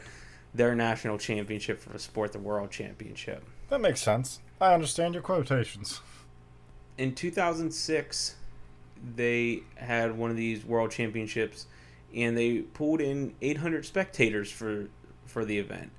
their 0.54 0.76
national 0.76 1.18
championship 1.18 1.80
for 1.80 1.94
a 1.94 2.00
sport 2.00 2.34
the 2.34 2.40
World 2.40 2.70
Championship. 2.72 3.44
that 3.70 3.80
makes 3.82 4.02
sense. 4.02 4.40
I 4.62 4.74
understand 4.74 5.14
your 5.16 5.24
quotations. 5.24 6.02
in 6.98 7.16
2006 7.16 8.36
they 9.16 9.62
had 9.76 10.18
one 10.18 10.32
of 10.32 10.38
these 10.38 10.66
world 10.66 10.92
championships 10.92 11.68
and 12.16 12.38
they 12.38 12.60
pulled 12.60 13.02
in 13.02 13.34
800 13.42 13.86
spectators 13.86 14.52
for 14.52 14.88
for 15.26 15.44
the 15.46 15.58
event. 15.60 15.92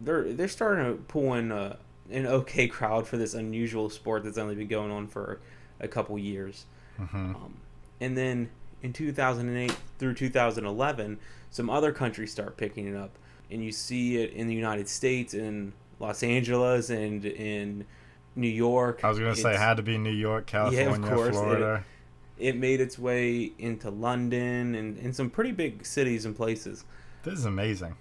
They're 0.00 0.32
they're 0.32 0.48
starting 0.48 0.84
to 0.84 1.02
pull 1.02 1.34
in 1.34 1.52
a, 1.52 1.76
an 2.10 2.26
okay 2.26 2.66
crowd 2.68 3.06
for 3.06 3.16
this 3.16 3.34
unusual 3.34 3.90
sport 3.90 4.24
that's 4.24 4.38
only 4.38 4.54
been 4.54 4.68
going 4.68 4.90
on 4.90 5.06
for 5.06 5.40
a 5.80 5.88
couple 5.88 6.18
years. 6.18 6.66
Hmm 6.96 7.16
um, 7.16 7.54
and 8.00 8.16
then 8.16 8.50
in 8.82 8.92
2008 8.92 9.76
through 9.98 10.14
2011 10.14 11.18
some 11.50 11.70
other 11.70 11.92
countries 11.92 12.30
start 12.32 12.56
picking 12.56 12.86
it 12.86 12.96
up. 12.96 13.10
And 13.50 13.64
you 13.64 13.72
see 13.72 14.16
it 14.18 14.32
in 14.32 14.48
the 14.48 14.54
united 14.54 14.88
states 14.88 15.34
in 15.34 15.72
los 16.00 16.22
angeles 16.22 16.90
and 16.90 17.24
in 17.24 17.84
new 18.36 18.48
york. 18.48 19.00
I 19.04 19.08
was 19.08 19.18
gonna 19.18 19.36
say 19.36 19.54
it 19.54 19.58
had 19.58 19.76
to 19.76 19.82
be 19.82 19.98
New 19.98 20.10
York, 20.10 20.46
California, 20.46 21.06
it- 21.06 21.32
Florida. 21.32 21.84
It 22.38 22.56
made 22.56 22.80
its 22.80 22.98
way 22.98 23.52
into 23.58 23.90
London 23.90 24.74
and, 24.74 24.98
and 24.98 25.14
some 25.14 25.30
pretty 25.30 25.52
big 25.52 25.86
cities 25.86 26.24
and 26.24 26.34
places. 26.34 26.84
This 27.22 27.34
is 27.38 27.44
amazing. 27.44 27.96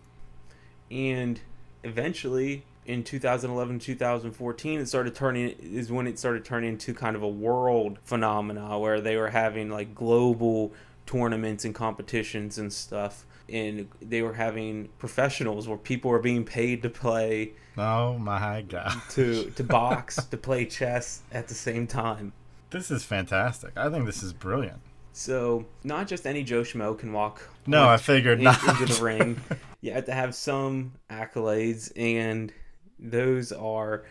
And 0.90 1.40
eventually, 1.84 2.66
in 2.86 3.04
2011, 3.04 3.80
2014, 3.80 4.80
it 4.80 4.88
started 4.88 5.16
turning 5.16 5.50
is 5.60 5.92
when 5.92 6.08
it 6.08 6.20
started 6.20 6.44
turning 6.44 6.70
into 6.70 6.94
kind 6.94 7.16
of 7.16 7.24
a 7.24 7.28
world 7.28 8.00
phenomena 8.04 8.78
where 8.80 9.02
they 9.02 9.16
were 9.16 9.30
having 9.30 9.70
like 9.70 9.96
global 9.96 10.74
tournaments 11.06 11.66
and 11.66 11.76
competitions 11.76 12.58
and 12.58 12.72
stuff. 12.72 13.26
And 13.50 13.90
they 14.02 14.22
were 14.22 14.34
having 14.34 14.90
professionals 15.00 15.68
where 15.68 15.78
people 15.78 16.10
were 16.12 16.20
being 16.20 16.46
paid 16.46 16.82
to 16.84 16.90
play, 16.90 17.54
Oh 17.78 18.18
my 18.18 18.62
god, 18.62 19.02
to 19.12 19.50
to 19.52 19.64
box, 19.64 20.16
to 20.32 20.38
play 20.38 20.66
chess 20.66 21.22
at 21.32 21.48
the 21.48 21.54
same 21.54 21.88
time. 21.88 22.34
This 22.74 22.92
is 22.92 23.04
fantastic. 23.04 23.72
I 23.78 23.90
think 23.90 24.06
this 24.06 24.22
is 24.22 24.34
brilliant. 24.34 24.80
So 25.14 25.66
not 25.84 26.08
just 26.08 26.26
any 26.28 26.44
Joe 26.44 26.62
Schmo 26.64 26.98
can 26.98 27.14
walk. 27.14 27.48
No, 27.68 27.88
I 27.88 27.98
figured 27.98 28.40
in- 28.40 28.44
not. 28.46 28.62
into 28.68 28.94
the 28.94 29.02
ring. 29.04 29.40
You 29.82 29.92
have 29.94 30.06
to 30.06 30.14
have 30.14 30.34
some 30.36 30.94
accolades, 31.10 31.92
and 31.96 32.52
those 33.00 33.52
are 33.52 34.04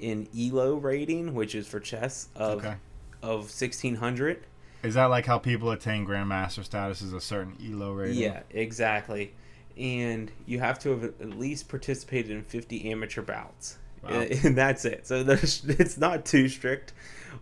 in 0.00 0.28
ELO 0.36 0.76
rating, 0.76 1.34
which 1.34 1.54
is 1.54 1.66
for 1.66 1.78
chess 1.78 2.28
of 2.34 2.58
Okay. 2.58 2.74
of 3.22 3.50
sixteen 3.50 3.96
hundred. 3.96 4.40
Is 4.82 4.94
that 4.94 5.06
like 5.06 5.26
how 5.26 5.38
people 5.38 5.70
attain 5.70 6.06
grandmaster 6.06 6.64
status 6.64 7.02
is 7.02 7.12
a 7.12 7.20
certain 7.20 7.56
elo 7.62 7.92
rating? 7.92 8.16
Yeah, 8.18 8.40
exactly. 8.50 9.34
And 9.76 10.30
you 10.46 10.58
have 10.60 10.78
to 10.80 10.90
have 10.90 11.04
at 11.04 11.30
least 11.38 11.68
participated 11.68 12.30
in 12.30 12.42
fifty 12.44 12.90
amateur 12.90 13.20
bouts, 13.22 13.78
Wow. 14.02 14.10
and 14.44 14.56
that's 14.56 14.84
it. 14.86 15.06
So 15.06 15.16
it's 15.26 15.98
not 15.98 16.24
too 16.24 16.48
strict 16.48 16.92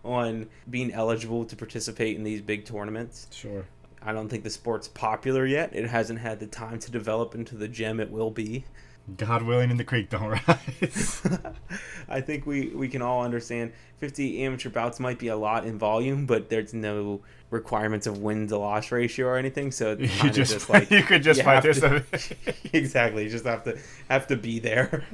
on 0.03 0.47
being 0.69 0.91
eligible 0.91 1.45
to 1.45 1.55
participate 1.55 2.15
in 2.15 2.23
these 2.23 2.41
big 2.41 2.65
tournaments. 2.65 3.27
Sure. 3.31 3.65
I 4.01 4.13
don't 4.13 4.29
think 4.29 4.43
the 4.43 4.49
sport's 4.49 4.87
popular 4.87 5.45
yet. 5.45 5.75
It 5.75 5.87
hasn't 5.87 6.19
had 6.19 6.39
the 6.39 6.47
time 6.47 6.79
to 6.79 6.91
develop 6.91 7.33
into 7.33 7.55
the 7.55 7.67
gem 7.67 7.99
it 7.99 8.11
will 8.11 8.31
be. 8.31 8.65
God 9.17 9.43
willing, 9.43 9.69
and 9.69 9.79
the 9.79 9.83
creek 9.83 10.09
don't 10.09 10.29
rise. 10.47 11.21
I 12.09 12.21
think 12.21 12.45
we, 12.45 12.69
we 12.69 12.87
can 12.87 13.01
all 13.01 13.23
understand 13.23 13.73
50 13.97 14.43
amateur 14.43 14.69
bouts 14.69 14.99
might 14.99 15.19
be 15.19 15.27
a 15.27 15.35
lot 15.35 15.65
in 15.65 15.77
volume, 15.77 16.25
but 16.25 16.49
there's 16.49 16.73
no 16.73 17.21
requirements 17.51 18.07
of 18.07 18.19
win 18.19 18.47
to 18.47 18.57
loss 18.57 18.91
ratio 18.91 19.27
or 19.27 19.37
anything. 19.37 19.71
So 19.71 19.91
you 19.93 20.07
just, 20.31 20.53
just, 20.53 20.69
like 20.71 20.89
you 20.89 21.03
could 21.03 21.21
just 21.23 21.39
you 21.39 21.43
fight 21.43 21.63
this. 21.63 22.33
exactly. 22.73 23.23
You 23.23 23.29
just 23.29 23.45
have 23.45 23.63
to 23.63 23.77
have 24.09 24.27
to 24.27 24.35
be 24.35 24.59
there. 24.59 25.05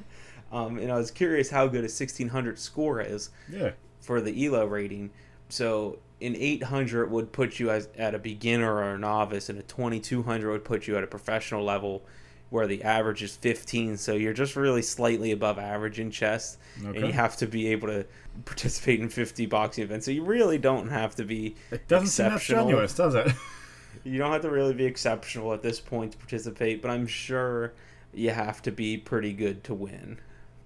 Um, 0.52 0.78
and 0.80 0.92
I 0.92 0.98
was 0.98 1.12
curious 1.12 1.50
how 1.50 1.68
good 1.68 1.80
a 1.80 1.92
1600 1.92 2.60
score 2.60 3.00
is 3.02 3.30
yeah. 3.50 3.72
For 4.02 4.20
the 4.22 4.46
ELO 4.46 4.66
rating, 4.66 5.12
So 5.50 6.00
an 6.22 6.36
800 6.38 7.10
would 7.12 7.32
put 7.32 7.60
you 7.60 7.70
as, 7.72 7.88
at 7.98 8.14
a 8.16 8.20
beginner 8.20 8.74
or 8.76 8.94
a 8.96 8.98
novice, 8.98 9.50
and 9.50 9.58
a 9.60 9.64
2200 9.64 10.50
would 10.52 10.64
put 10.66 10.88
you 10.88 10.98
at 10.98 11.04
a 11.04 11.08
professional 11.08 11.64
level, 11.64 12.04
where 12.50 12.68
the 12.68 12.84
average 12.84 13.24
is 13.24 13.36
15. 13.38 13.96
So 13.98 14.14
you're 14.14 14.34
just 14.34 14.56
really 14.58 14.82
slightly 14.82 15.32
above 15.32 15.58
average 15.58 16.00
in 16.00 16.12
chess, 16.12 16.58
Okay. 16.84 16.98
and 16.98 17.08
you 17.08 17.14
have 17.14 17.38
to 17.38 17.48
be 17.48 17.68
able 17.68 17.88
to 17.88 18.06
participate 18.46 19.00
in 19.00 19.10
50 19.10 19.46
boxing 19.46 19.84
events. 19.86 20.06
So 20.06 20.12
you 20.12 20.24
really 20.24 20.58
don't 20.58 20.90
have 20.90 21.16
to 21.16 21.24
be 21.26 21.56
It 21.72 21.88
doesn't 21.88 22.08
seem 22.08 22.26
that 22.26 22.34
exceptional. 22.34 22.64
strenuous, 22.66 22.96
does 22.96 23.16
it? 23.16 23.32
You 24.04 24.18
don't 24.18 24.32
have 24.32 24.42
to 24.42 24.50
really 24.50 24.74
be 24.74 24.86
exceptional 24.86 25.54
at 25.54 25.62
this 25.62 25.80
point 25.80 26.14
to 26.14 26.18
participate, 26.18 26.82
but 26.82 26.90
I'm 26.90 27.06
sure 27.06 27.74
you 28.14 28.32
have 28.32 28.60
to 28.64 28.72
be 28.72 28.98
pretty 28.98 29.32
good 29.32 29.64
to 29.66 29.76
win. 29.76 30.18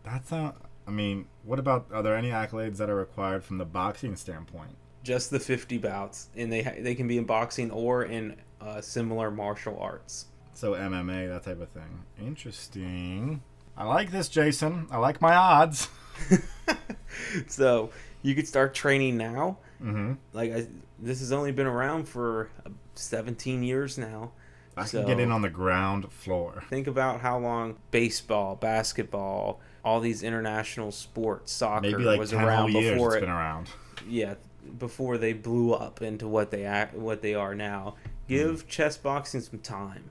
That's 0.06 0.32
not. 0.32 0.56
I 0.88 0.92
mean, 0.92 1.28
what 1.44 1.60
about? 1.60 1.88
Are 1.94 2.04
there 2.04 2.16
any 2.16 2.30
accolades 2.30 2.78
that 2.78 2.90
are 2.90 2.96
required 2.96 3.44
from 3.44 3.58
the 3.58 3.66
boxing 3.66 4.16
standpoint? 4.16 4.76
Just 5.04 5.30
the 5.32 5.40
50 5.40 5.78
bouts, 5.78 6.30
and 6.36 6.52
they 6.52 6.64
ha- 6.64 6.76
they 6.80 6.96
can 6.96 7.08
be 7.08 7.18
in 7.18 7.26
boxing 7.26 7.72
or 7.72 8.04
in 8.04 8.36
uh, 8.62 8.82
similar 8.82 9.30
martial 9.32 9.78
arts. 9.80 10.26
So 10.54 10.74
MMA, 10.74 11.28
that 11.30 11.44
type 11.44 11.60
of 11.62 11.70
thing. 11.70 12.04
Interesting. 12.20 13.42
I 13.78 13.84
like 13.86 14.10
this, 14.12 14.30
Jason. 14.30 14.88
I 14.90 14.98
like 14.98 15.20
my 15.22 15.36
odds. 15.36 15.90
so 17.48 17.90
you 18.22 18.36
could 18.36 18.48
start 18.48 18.74
training 18.74 19.18
now. 19.18 19.58
Mm-hmm. 19.82 20.14
Like 20.34 20.54
I, 20.54 20.68
this 21.00 21.20
has 21.20 21.32
only 21.32 21.52
been 21.52 21.68
around 21.68 22.08
for 22.08 22.50
uh, 22.66 22.70
17 22.96 23.64
years 23.64 23.98
now. 23.98 24.32
I 24.78 24.82
can 24.82 24.90
So- 24.90 25.06
get 25.06 25.20
in 25.20 25.32
on 25.32 25.42
the 25.42 25.50
ground 25.50 26.12
floor. 26.12 26.64
Think 26.70 26.88
about 26.88 27.22
how 27.22 27.38
long 27.38 27.78
baseball, 27.92 28.56
basketball, 28.56 29.60
all 29.86 30.02
these 30.02 30.24
international 30.24 30.92
sports, 30.92 31.54
soccer 31.54 31.98
like 32.00 32.20
was 32.20 32.34
around 32.34 32.74
before 32.74 33.10
it's 33.10 33.18
it. 33.18 33.20
been 33.22 33.30
around. 33.30 33.70
yeah 34.10 34.34
before 34.80 35.18
they 35.18 35.32
blew 35.32 35.74
up 35.74 36.02
into 36.02 36.28
what 36.28 36.50
they 36.52 36.66
act 36.66 36.96
what 36.96 37.22
they 37.22 37.36
are 37.36 37.54
now 37.56 37.96
give 38.28 38.68
chess 38.68 38.98
boxing 38.98 39.40
some 39.40 39.60
time 39.60 40.10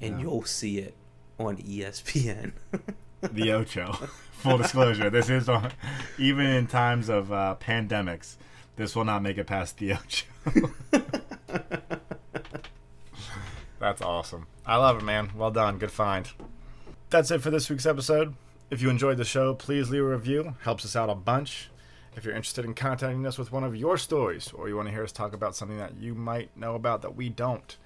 and. 0.00 0.16
Yeah. 0.18 0.26
you'll 0.26 0.44
see 0.44 0.78
it 0.78 0.94
on 1.38 1.56
espn 1.56 2.52
The 3.32 3.52
Ocho. 3.54 3.92
Full 4.32 4.58
disclosure, 4.58 5.08
this 5.08 5.30
is 5.30 5.48
on. 5.48 5.72
Even 6.18 6.46
in 6.46 6.66
times 6.66 7.08
of 7.08 7.32
uh, 7.32 7.56
pandemics, 7.58 8.36
this 8.76 8.94
will 8.94 9.06
not 9.06 9.22
make 9.22 9.38
it 9.38 9.46
past 9.46 9.78
the 9.78 9.94
Ocho. 9.94 10.70
That's 13.78 14.02
awesome. 14.02 14.46
I 14.66 14.76
love 14.76 14.98
it, 14.98 15.04
man. 15.04 15.30
Well 15.34 15.50
done. 15.50 15.78
Good 15.78 15.90
find. 15.90 16.30
That's 17.10 17.30
it 17.30 17.40
for 17.40 17.50
this 17.50 17.70
week's 17.70 17.86
episode. 17.86 18.34
If 18.68 18.82
you 18.82 18.90
enjoyed 18.90 19.16
the 19.16 19.24
show, 19.24 19.54
please 19.54 19.90
leave 19.90 20.02
a 20.02 20.08
review. 20.08 20.56
Helps 20.62 20.84
us 20.84 20.96
out 20.96 21.08
a 21.08 21.14
bunch. 21.14 21.70
If 22.16 22.24
you're 22.24 22.34
interested 22.34 22.64
in 22.64 22.74
contacting 22.74 23.24
us 23.24 23.38
with 23.38 23.52
one 23.52 23.62
of 23.62 23.76
your 23.76 23.96
stories, 23.96 24.50
or 24.52 24.68
you 24.68 24.74
want 24.74 24.88
to 24.88 24.92
hear 24.92 25.04
us 25.04 25.12
talk 25.12 25.34
about 25.34 25.54
something 25.54 25.78
that 25.78 25.96
you 25.98 26.14
might 26.14 26.56
know 26.56 26.74
about 26.74 27.02
that 27.02 27.14
we 27.14 27.28
don't, 27.28 27.76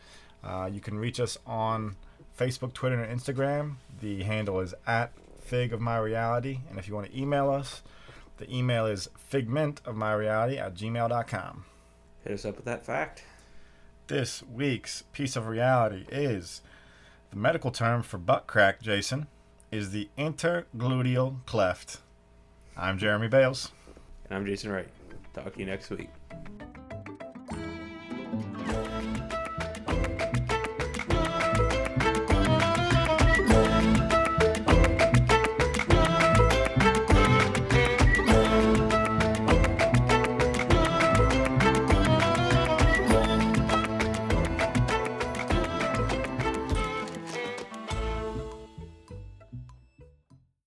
uh, 0.43 0.71
you 0.73 0.81
can 0.81 0.99
reach 0.99 1.21
us 1.21 1.37
on 1.47 1.97
Facebook, 2.39 2.73
Twitter, 2.73 3.03
and 3.03 3.21
Instagram. 3.21 3.75
The 4.01 4.23
handle 4.23 4.61
is 4.61 4.75
at 4.87 5.13
Fig 5.41 5.75
of 5.75 5.83
My 5.83 5.99
Reality. 5.99 6.61
And 6.71 6.79
if 6.79 6.89
you 6.89 6.95
want 6.95 7.11
to 7.11 7.21
email 7.21 7.51
us, 7.51 7.83
the 8.39 8.51
email 8.51 8.87
is 8.87 9.11
figment 9.19 9.83
of 9.85 9.97
my 9.97 10.15
reality 10.15 10.57
at 10.57 10.75
gmail.com. 10.75 11.65
hit 12.25 12.33
us 12.33 12.45
up 12.47 12.57
with 12.57 12.65
that 12.65 12.87
fact 12.87 13.23
This 14.07 14.43
week's 14.43 15.03
piece 15.13 15.37
of 15.37 15.47
reality 15.47 16.07
is 16.11 16.63
the 17.29 17.37
medical 17.37 17.71
term 17.71 18.03
for 18.03 18.17
butt 18.17 18.47
crack, 18.47 18.81
Jason, 18.81 19.27
is 19.71 19.91
the 19.93 20.09
intergluteal 20.19 21.45
cleft. 21.47 21.99
I'm 22.77 22.99
Jeremy 22.99 23.29
Bales. 23.29 23.73
and 24.25 24.37
i'm 24.37 24.47
jason 24.47 24.71
wright 24.71 24.89
talk 25.35 25.53
to 25.53 25.59
you 25.61 25.67
next 25.67 25.91
week 25.91 26.09